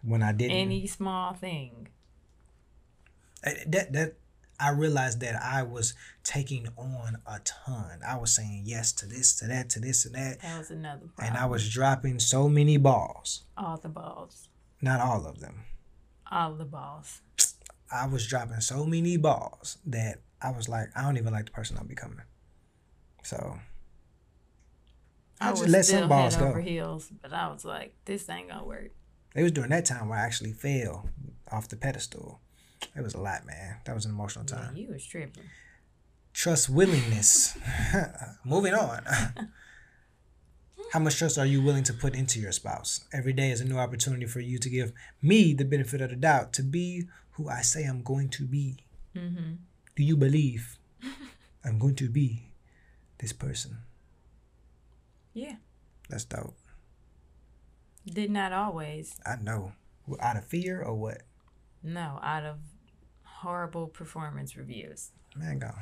[0.02, 0.52] when I didn't.
[0.56, 1.88] Any small thing.
[3.44, 4.14] Uh, that that
[4.60, 5.94] I realized that I was
[6.24, 8.00] taking on a ton.
[8.06, 11.06] I was saying yes to this, to that, to this, and that, That was another
[11.06, 11.26] problem.
[11.28, 13.44] and I was dropping so many balls.
[13.56, 14.48] all the balls.
[14.80, 15.64] Not all of them.
[16.30, 17.20] All the balls.
[17.92, 21.52] I was dropping so many balls that I was like, I don't even like the
[21.52, 22.20] person I'm becoming.
[23.22, 23.58] So
[25.40, 26.48] I, just was let some balls head go.
[26.50, 28.90] over heels, but I was like, this ain't gonna work.
[29.34, 31.08] It was during that time where I actually fell
[31.50, 32.40] off the pedestal.
[32.96, 33.76] It was a lot, man.
[33.84, 34.76] That was an emotional Yeah, time.
[34.76, 35.44] you was tripping.
[36.32, 37.56] Trust willingness.
[38.44, 39.02] Moving on.
[40.92, 43.04] How much trust are you willing to put into your spouse?
[43.12, 46.16] Every day is a new opportunity for you to give me the benefit of the
[46.16, 48.76] doubt to be who I say I'm going to be.
[49.14, 49.54] Mm-hmm.
[49.96, 50.78] Do you believe
[51.64, 52.52] I'm going to be
[53.18, 53.78] this person?
[55.34, 55.56] Yeah.
[56.08, 56.56] That's dope.
[58.06, 59.14] Did not always.
[59.26, 59.72] I know.
[60.20, 61.22] Out of fear or what?
[61.82, 62.58] No, out of
[63.22, 65.10] horrible performance reviews.
[65.36, 65.72] Mango.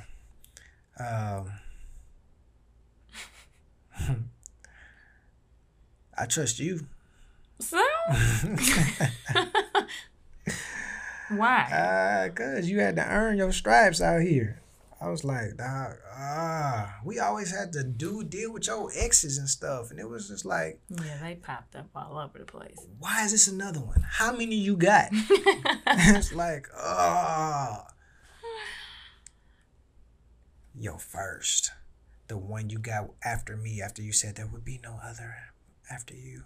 [0.99, 1.51] Um,
[6.19, 6.87] I trust you.
[7.59, 7.83] So
[11.31, 11.63] why?
[11.73, 14.61] Uh, cause you had to earn your stripes out here.
[14.99, 19.49] I was like, dog, ah, we always had to do deal with your exes and
[19.49, 22.79] stuff, and it was just like, yeah, they popped up all over the place.
[22.99, 24.05] why is this another one?
[24.09, 25.09] How many you got?
[25.13, 27.87] it's like, ah,
[30.75, 31.73] yo, first,
[32.29, 35.35] the one you got after me, after you said there would be no other
[35.91, 36.45] after you.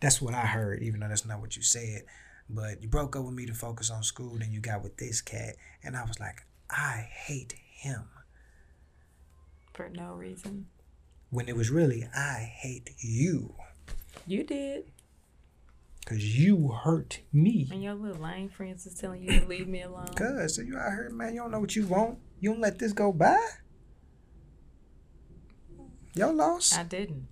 [0.00, 2.04] That's what I heard, even though that's not what you said.
[2.48, 5.20] But you broke up with me to focus on school, then you got with this
[5.20, 8.04] cat, and I was like, I hate him.
[9.72, 10.66] For no reason.
[11.30, 13.54] When it was really, I hate you.
[14.26, 14.92] You did.
[16.06, 17.68] Cause you hurt me.
[17.70, 20.08] And your little lame friends is telling you to leave me alone.
[20.16, 22.18] Cause so you out here, man, you don't know what you want.
[22.40, 23.38] You don't let this go by.
[26.14, 26.76] Your loss.
[26.76, 27.28] I didn't.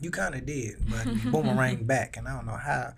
[0.00, 2.92] You kind of did, but you boomerang back, and I don't know how.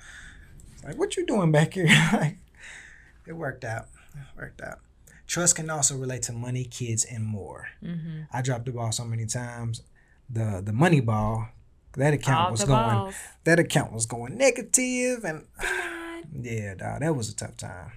[0.84, 1.86] Like, what you doing back here?
[2.12, 2.38] like,
[3.26, 3.86] it worked out.
[4.14, 4.80] It worked out.
[5.34, 7.66] Trust can also relate to money, kids, and more.
[7.82, 8.20] Mm-hmm.
[8.32, 9.82] I dropped the ball so many times.
[10.30, 11.48] The the money ball,
[11.96, 12.94] that account All was going.
[12.94, 13.16] balls.
[13.42, 15.46] That account was going negative, and
[16.40, 17.90] yeah, dog, that was a tough time.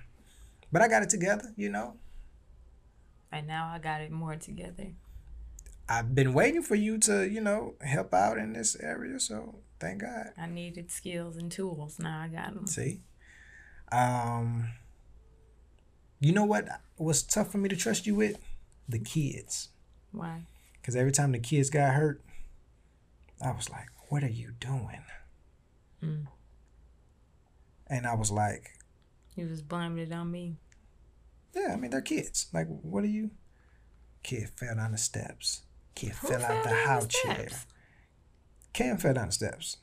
[0.72, 1.94] But I got it together, you know.
[3.32, 4.88] And now I got it more together.
[5.88, 10.02] I've been waiting for you to, you know, help out in this area, so thank
[10.02, 10.32] God.
[10.40, 12.00] I needed skills and tools.
[12.00, 12.66] Now I got them.
[12.66, 13.02] See,
[13.92, 14.72] um,
[16.20, 16.68] you know what
[16.98, 18.40] was tough for me to trust you with?
[18.90, 19.70] The kids,
[20.12, 20.44] Why?
[20.74, 22.24] because every time the kids got hurt,
[23.42, 25.04] I was like, "What are you doing?"
[26.02, 26.28] Mm.
[27.88, 28.78] And I was like,
[29.36, 30.56] You was blaming it on me.
[31.54, 32.48] "Yeah, I mean they're kids.
[32.54, 33.32] Like, what are you?"
[34.24, 35.64] Kid fell down the steps.
[35.96, 37.50] Kid Who fell out the house chair.
[38.74, 39.78] Cam fell down the steps.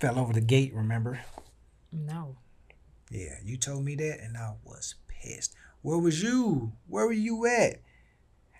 [0.00, 0.74] Fell over the gate.
[0.74, 1.20] Remember?
[1.92, 2.36] No.
[3.12, 5.54] Yeah, you told me that, and I was pissed.
[5.82, 6.72] Where was you?
[6.88, 7.80] Where were you at?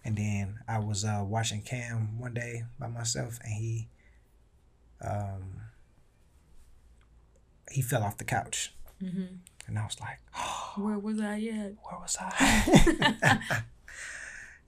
[0.04, 3.88] And then I was uh, watching Cam one day by myself, and he,
[5.00, 5.60] um,
[7.70, 9.34] he fell off the couch, Mm-hmm.
[9.66, 10.18] and I was like,
[10.76, 11.72] Where was I at?
[11.82, 13.38] "Where was I?"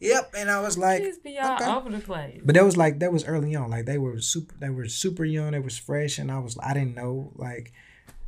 [0.00, 1.70] Yep, and I was like, Just be all okay.
[1.70, 2.40] over the place.
[2.44, 3.70] But that was like that was early on.
[3.70, 6.74] Like they were super they were super young, they was fresh and I was I
[6.74, 7.72] didn't know like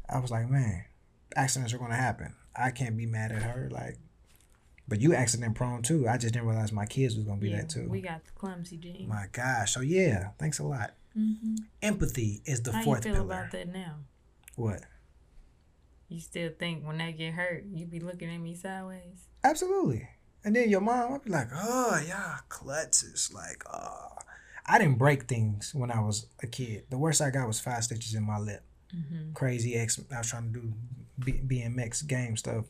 [0.08, 0.84] I was like, man,
[1.36, 2.34] accidents are gonna happen.
[2.54, 3.68] I can't be mad at her.
[3.70, 3.98] Like
[4.88, 6.08] but you accident prone too.
[6.08, 7.88] I just didn't realize my kids was gonna be Yeah, that too.
[7.88, 9.08] We got the clumsy gene.
[9.08, 9.74] my gosh.
[9.74, 10.94] So yeah, thanks a lot.
[11.12, 13.24] hmm Empathy is the How you fourth feel pillar.
[13.24, 13.96] about that now?
[14.54, 14.82] What?
[16.08, 19.26] You still think when they get hurt, you be looking at me sideways?
[19.42, 20.08] Absolutely.
[20.44, 23.34] And then your mom, I'd be like, oh, yeah, klutzes.
[23.34, 24.12] Like, oh.
[24.64, 26.84] I didn't break things when I was a kid.
[26.90, 28.62] The worst I got was five stitches in my lip.
[28.96, 29.32] Mm-hmm.
[29.34, 30.00] Crazy X.
[30.14, 30.72] I was trying to do
[31.18, 32.64] B- BMX game stuff.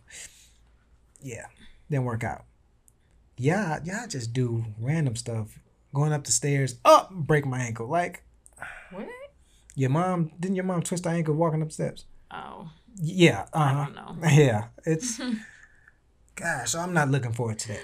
[1.22, 1.46] Yeah,
[1.90, 2.44] didn't work out.
[3.38, 5.58] Yeah, yeah, I just do random stuff.
[5.94, 7.88] Going up the stairs, up, break my ankle.
[7.88, 8.22] Like,
[8.90, 9.06] What?
[9.74, 12.04] your mom, didn't your mom twist her ankle walking up steps?
[12.30, 13.84] Oh, Yeah, I uh-huh.
[13.84, 14.28] don't know.
[14.32, 15.20] Yeah, it's
[16.34, 16.70] gosh.
[16.72, 17.82] So I'm not looking forward to that.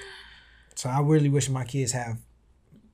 [0.75, 2.19] So I really wish my kids have.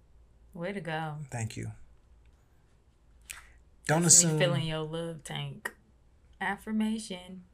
[0.52, 1.18] Way to go.
[1.30, 1.70] Thank you.
[3.86, 4.40] Don't Me assume.
[4.40, 5.72] filling your love tank.
[6.40, 7.44] Affirmation.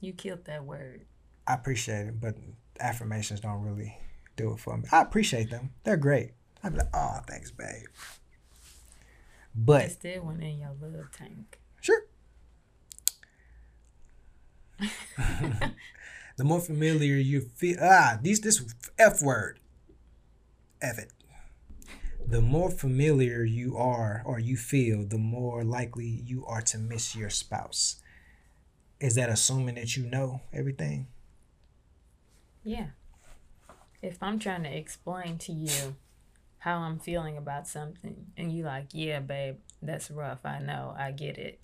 [0.00, 1.02] You killed that word.
[1.46, 2.36] I appreciate it, but
[2.80, 3.98] affirmations don't really
[4.36, 4.84] do it for me.
[4.92, 5.72] I appreciate them.
[5.84, 6.30] They're great.
[6.62, 7.88] I'd be like, oh, thanks, babe.
[9.54, 11.58] But still went in your love tank.
[11.82, 12.00] Sure.
[16.36, 18.62] the more familiar you feel, ah, these this
[18.98, 19.60] f word,
[20.80, 21.12] f it.
[22.26, 27.14] The more familiar you are or you feel, the more likely you are to miss
[27.14, 28.00] your spouse.
[28.98, 31.08] Is that assuming that you know everything?
[32.62, 32.88] Yeah.
[34.00, 35.96] If I'm trying to explain to you
[36.58, 40.46] how I'm feeling about something and you like, yeah, babe, that's rough.
[40.46, 40.94] I know.
[40.98, 41.60] I get it.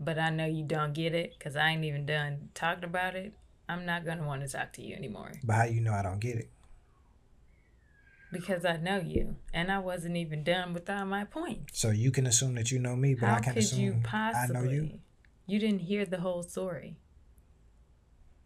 [0.00, 3.32] But I know you don't get it because I ain't even done talked about it.
[3.68, 6.02] I'm not going to want to talk to you anymore But how you know I
[6.02, 6.50] don't get it?
[8.34, 11.78] because I know you and I wasn't even done with all my points.
[11.78, 14.02] So you can assume that you know me, but how I can't could assume you
[14.12, 14.98] I know you.
[15.46, 16.96] You didn't hear the whole story.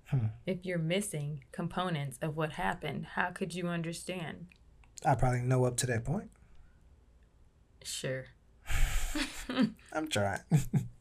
[0.08, 0.26] Hmm.
[0.46, 4.48] If you're missing components of what happened, how could you understand?
[5.06, 6.30] I probably know up to that point.
[7.82, 8.26] Sure.
[9.92, 10.40] I'm trying.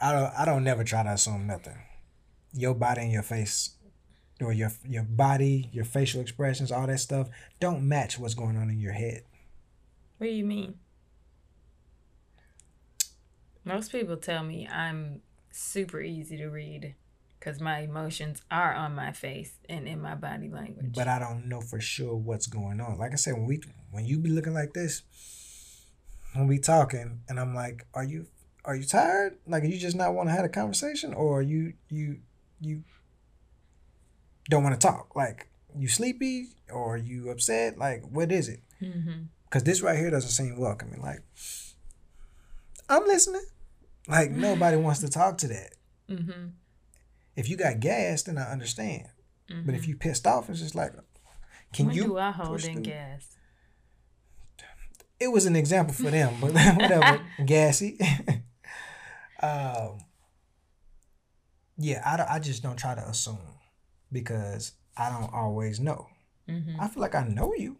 [0.00, 0.32] I don't.
[0.38, 1.76] I don't never try to assume nothing.
[2.52, 3.70] Your body and your face,
[4.40, 7.28] or your your body, your facial expressions, all that stuff,
[7.60, 9.22] don't match what's going on in your head.
[10.18, 10.74] What do you mean?
[13.64, 15.20] Most people tell me I'm
[15.50, 16.94] super easy to read
[17.38, 20.94] because my emotions are on my face and in my body language.
[20.94, 22.98] But I don't know for sure what's going on.
[22.98, 25.02] Like I said, when we when you be looking like this,
[26.34, 28.26] when we talking, and I'm like, "Are you
[28.64, 29.38] are you tired?
[29.46, 32.18] Like, you just not want to have a conversation, or you you
[32.60, 32.84] you
[34.48, 35.16] don't want to talk?
[35.16, 37.78] Like, you sleepy, or you upset?
[37.78, 38.60] Like, what is it?
[38.82, 39.22] mm-hmm.
[39.44, 41.00] Because this right here doesn't seem welcoming.
[41.00, 41.22] Like,
[42.88, 43.44] I'm listening.
[44.06, 45.70] Like, nobody wants to talk to that.
[46.08, 46.48] Mm-hmm.
[47.36, 49.08] If you got gas, then I understand.
[49.50, 49.66] mm-hmm.
[49.66, 50.92] But if you pissed off, it's just like,
[51.72, 52.04] can when you?
[52.04, 53.36] do I hold in gas?
[55.18, 57.20] It was an example for them, but whatever.
[57.44, 57.98] Gassy.
[59.42, 59.98] Um,
[61.78, 63.38] yeah, I, I just don't try to assume
[64.12, 66.08] because I don't always know.
[66.48, 66.80] Mm-hmm.
[66.80, 67.78] I feel like I know you,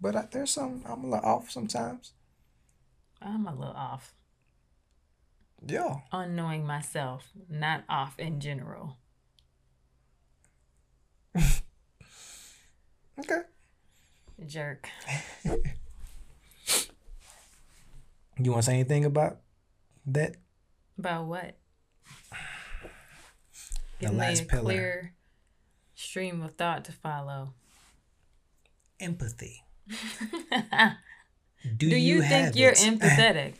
[0.00, 2.12] but I, there's some I'm a little off sometimes.
[3.20, 4.14] I'm a little off.
[5.66, 5.96] Yeah.
[6.12, 8.98] Unknowing myself, not off in general.
[13.18, 13.42] Okay.
[14.46, 14.88] Jerk.
[18.36, 19.38] You want to say anything about
[20.06, 20.36] that?
[20.98, 21.56] About what?
[24.00, 24.62] The Give me last a pillar.
[24.64, 25.14] clear
[25.94, 27.54] stream of thought to follow.
[28.98, 29.62] Empathy.
[31.76, 32.78] Do, Do, you, think have you're it?
[32.78, 33.54] empathetic?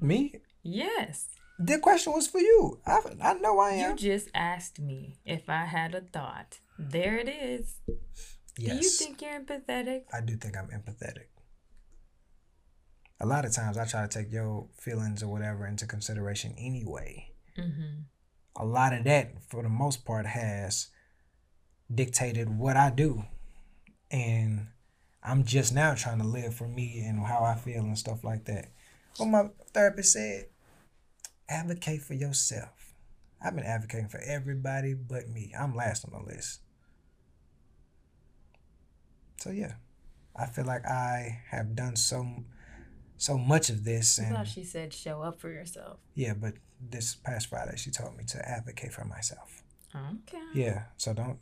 [0.00, 0.34] Me?
[0.62, 1.28] yes.
[1.58, 2.80] The question was for you.
[2.86, 3.90] I, I know I am.
[3.90, 6.58] You just asked me if I had a thought.
[6.78, 7.76] There it is.
[8.58, 8.78] yes.
[8.78, 10.04] Do you think you're empathetic?
[10.12, 11.26] I do think I'm empathetic.
[13.22, 17.30] A lot of times I try to take your feelings or whatever into consideration anyway.
[17.56, 18.00] Mm-hmm.
[18.56, 20.88] A lot of that, for the most part, has
[21.94, 23.24] dictated what I do.
[24.10, 24.66] And
[25.22, 28.44] I'm just now trying to live for me and how I feel and stuff like
[28.46, 28.72] that.
[29.18, 30.46] What my therapist said
[31.48, 32.92] advocate for yourself.
[33.40, 35.54] I've been advocating for everybody but me.
[35.58, 36.60] I'm last on the list.
[39.36, 39.74] So yeah,
[40.34, 42.26] I feel like I have done so
[43.22, 45.98] so much of this, I and thought she said show up for yourself.
[46.16, 49.62] yeah, but this past Friday she told me to advocate for myself.
[49.94, 50.42] Okay.
[50.54, 51.38] Yeah, so don't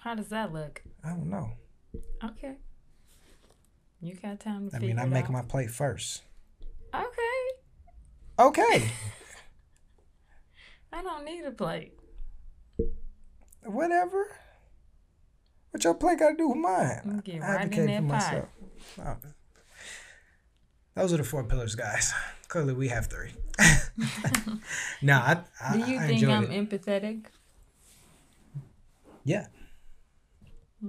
[0.00, 0.82] How does that look?
[1.02, 1.52] I don't know.
[2.22, 2.56] Okay.
[4.02, 5.30] You got time to I mean, I make out.
[5.30, 6.22] my plate first.
[6.94, 7.44] Okay.
[8.38, 8.90] Okay,
[10.92, 11.94] I don't need a plate.
[13.64, 14.28] whatever.
[15.70, 17.22] What your plate got to do with mine?
[17.24, 18.48] Get I right in that pot.
[19.04, 19.16] Oh.
[20.98, 22.12] Those are the four pillars, guys.
[22.48, 23.30] Clearly, we have three.
[25.02, 26.68] no, I, I, Do you I think I'm it.
[26.68, 27.26] empathetic?
[29.24, 29.46] Yeah,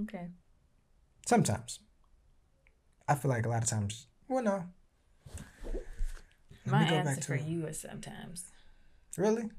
[0.03, 0.29] Okay.
[1.27, 1.79] sometimes.
[3.07, 4.07] I feel like a lot of times.
[4.27, 4.63] Well, no.
[6.65, 7.43] Let My me go back answer to for it.
[7.45, 8.45] you is sometimes.
[9.15, 9.49] Really?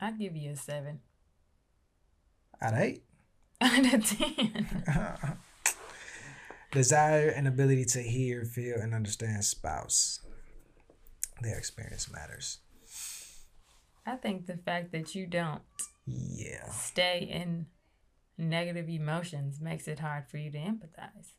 [0.00, 1.00] I'd give you a seven
[2.60, 3.02] Out of eight?
[3.62, 4.66] out of ten.
[6.76, 10.20] Desire and ability to hear, feel, and understand spouse.
[11.40, 12.58] Their experience matters.
[14.04, 15.62] I think the fact that you don't
[16.04, 16.68] Yeah.
[16.70, 17.68] stay in
[18.36, 21.32] negative emotions makes it hard for you to empathize.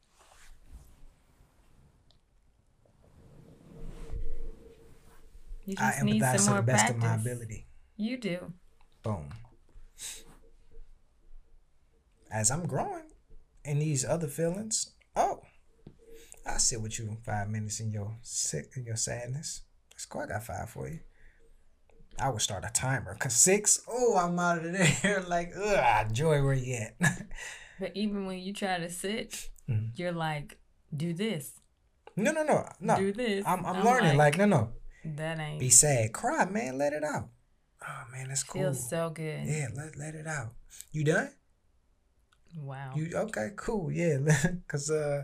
[5.66, 7.04] You I just need empathize some to more the best practice.
[7.04, 7.68] of my ability.
[7.98, 8.54] You do.
[9.04, 9.30] Boom.
[12.32, 13.12] As I'm growing
[13.66, 15.41] in these other feelings, oh,
[16.45, 19.61] I'll sit with you five minutes in your sick in your sadness.
[19.91, 20.22] That's cool.
[20.22, 20.99] I got five for you.
[22.20, 23.15] I would start a timer.
[23.20, 25.22] Cause six, oh, I'm out of there.
[25.28, 26.95] like, ugh, Joy, where you at?
[27.80, 29.91] But even when you try to sit, Mhm.
[29.95, 30.57] you're like,
[30.95, 31.51] do this,
[32.15, 32.97] no, no, no, no.
[32.97, 33.45] do this.
[33.45, 34.18] I'm, I'm, learning.
[34.18, 34.74] Like, no, no.
[35.05, 36.80] that ain't Be sad, cry, man.
[36.80, 37.30] Let it out.
[37.88, 38.63] Oh man, that's cool.
[38.63, 39.45] feels so good.
[39.45, 40.53] Yeah, let let it out.
[40.91, 41.30] You done?
[42.60, 42.91] Wow.
[42.95, 43.51] You okay?
[43.55, 43.91] Cool.
[43.91, 44.18] Yeah,
[44.68, 45.24] cause uh,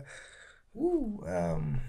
[0.72, 1.80] woo, um,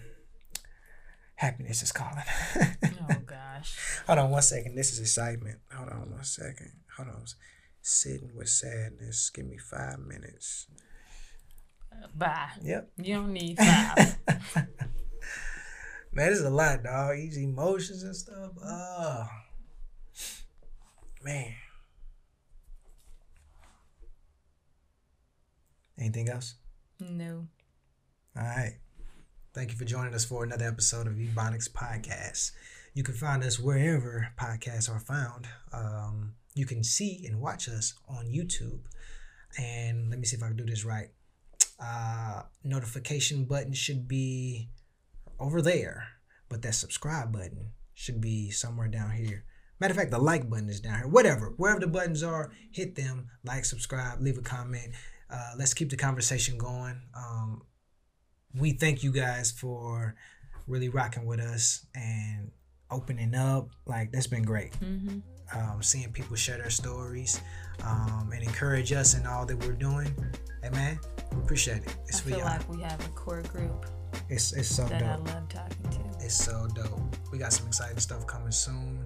[1.36, 2.24] happiness is calling.
[2.58, 3.78] oh gosh.
[4.08, 4.76] Hold on one second.
[4.76, 5.60] This is excitement.
[5.74, 6.72] Hold on one second.
[6.98, 7.26] Hold on.
[7.82, 9.30] Sitting with sadness.
[9.30, 10.68] Give me five minutes.
[12.16, 12.50] Bye.
[12.64, 12.90] Yep.
[12.98, 14.18] You don't need five.
[16.12, 17.16] Man, this is a lot, dog.
[17.16, 18.52] These emotions and stuff.
[18.64, 19.28] Oh,
[21.24, 21.54] man.
[26.06, 26.54] Anything else?
[27.00, 27.48] no.
[28.38, 28.76] All right.
[29.56, 32.52] Thank you for joining us for another episode of Ebonics Podcast.
[32.94, 35.48] You can find us wherever podcasts are found.
[35.74, 38.82] Um, you can see and watch us on YouTube.
[39.58, 41.08] And let me see if I can do this right.
[41.84, 44.70] Uh, notification button should be
[45.40, 46.10] over there,
[46.50, 49.44] but that subscribe button should be somewhere down here.
[49.80, 51.08] Matter of fact, the like button is down here.
[51.08, 53.30] Whatever, wherever the buttons are, hit them.
[53.44, 54.94] Like, subscribe, leave a comment.
[55.30, 57.02] Uh, let's keep the conversation going.
[57.16, 57.64] Um,
[58.58, 60.16] we thank you guys for
[60.68, 62.52] really rocking with us and
[62.92, 63.70] opening up.
[63.86, 64.72] Like that's been great.
[64.80, 65.20] Mm-hmm.
[65.58, 67.40] Um, seeing people share their stories
[67.84, 70.14] um, and encourage us in all that we're doing.
[70.64, 71.00] Hey man,
[71.32, 71.96] we appreciate it.
[72.08, 72.48] It's I for feel y'all.
[72.48, 73.86] like we have a core group
[74.30, 75.28] it's it's so that I dope.
[75.28, 76.26] love talking to.
[76.26, 77.00] It's so dope.
[77.32, 79.06] We got some exciting stuff coming soon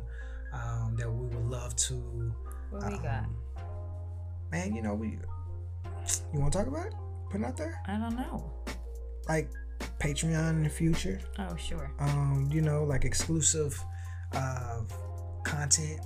[0.53, 2.33] um, that we would love to.
[2.69, 3.25] What we got?
[3.25, 3.35] um,
[4.51, 5.17] Man, you know we.
[6.33, 6.93] You want to talk about it?
[7.31, 8.51] Put it out there, I don't know.
[9.27, 9.49] like
[9.99, 11.19] Patreon in the future.
[11.37, 11.91] Oh, sure.
[11.99, 13.79] um, you know, like exclusive
[14.33, 14.81] uh,
[15.43, 15.99] content.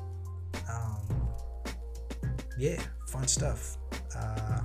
[0.69, 0.97] Um,
[2.57, 3.77] yeah, fun stuff.
[4.15, 4.59] Uh,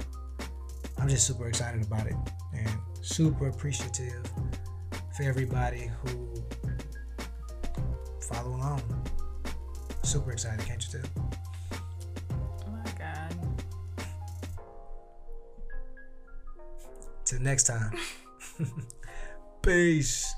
[0.98, 2.16] I'm just super excited about it
[2.54, 2.70] and
[3.02, 4.20] super appreciative
[5.16, 6.34] for everybody who
[8.28, 8.82] follow along.
[10.02, 11.30] Super excited, can't you tell?
[17.28, 17.92] Till next time.
[19.62, 20.34] Peace.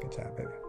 [0.00, 0.67] Good job, baby.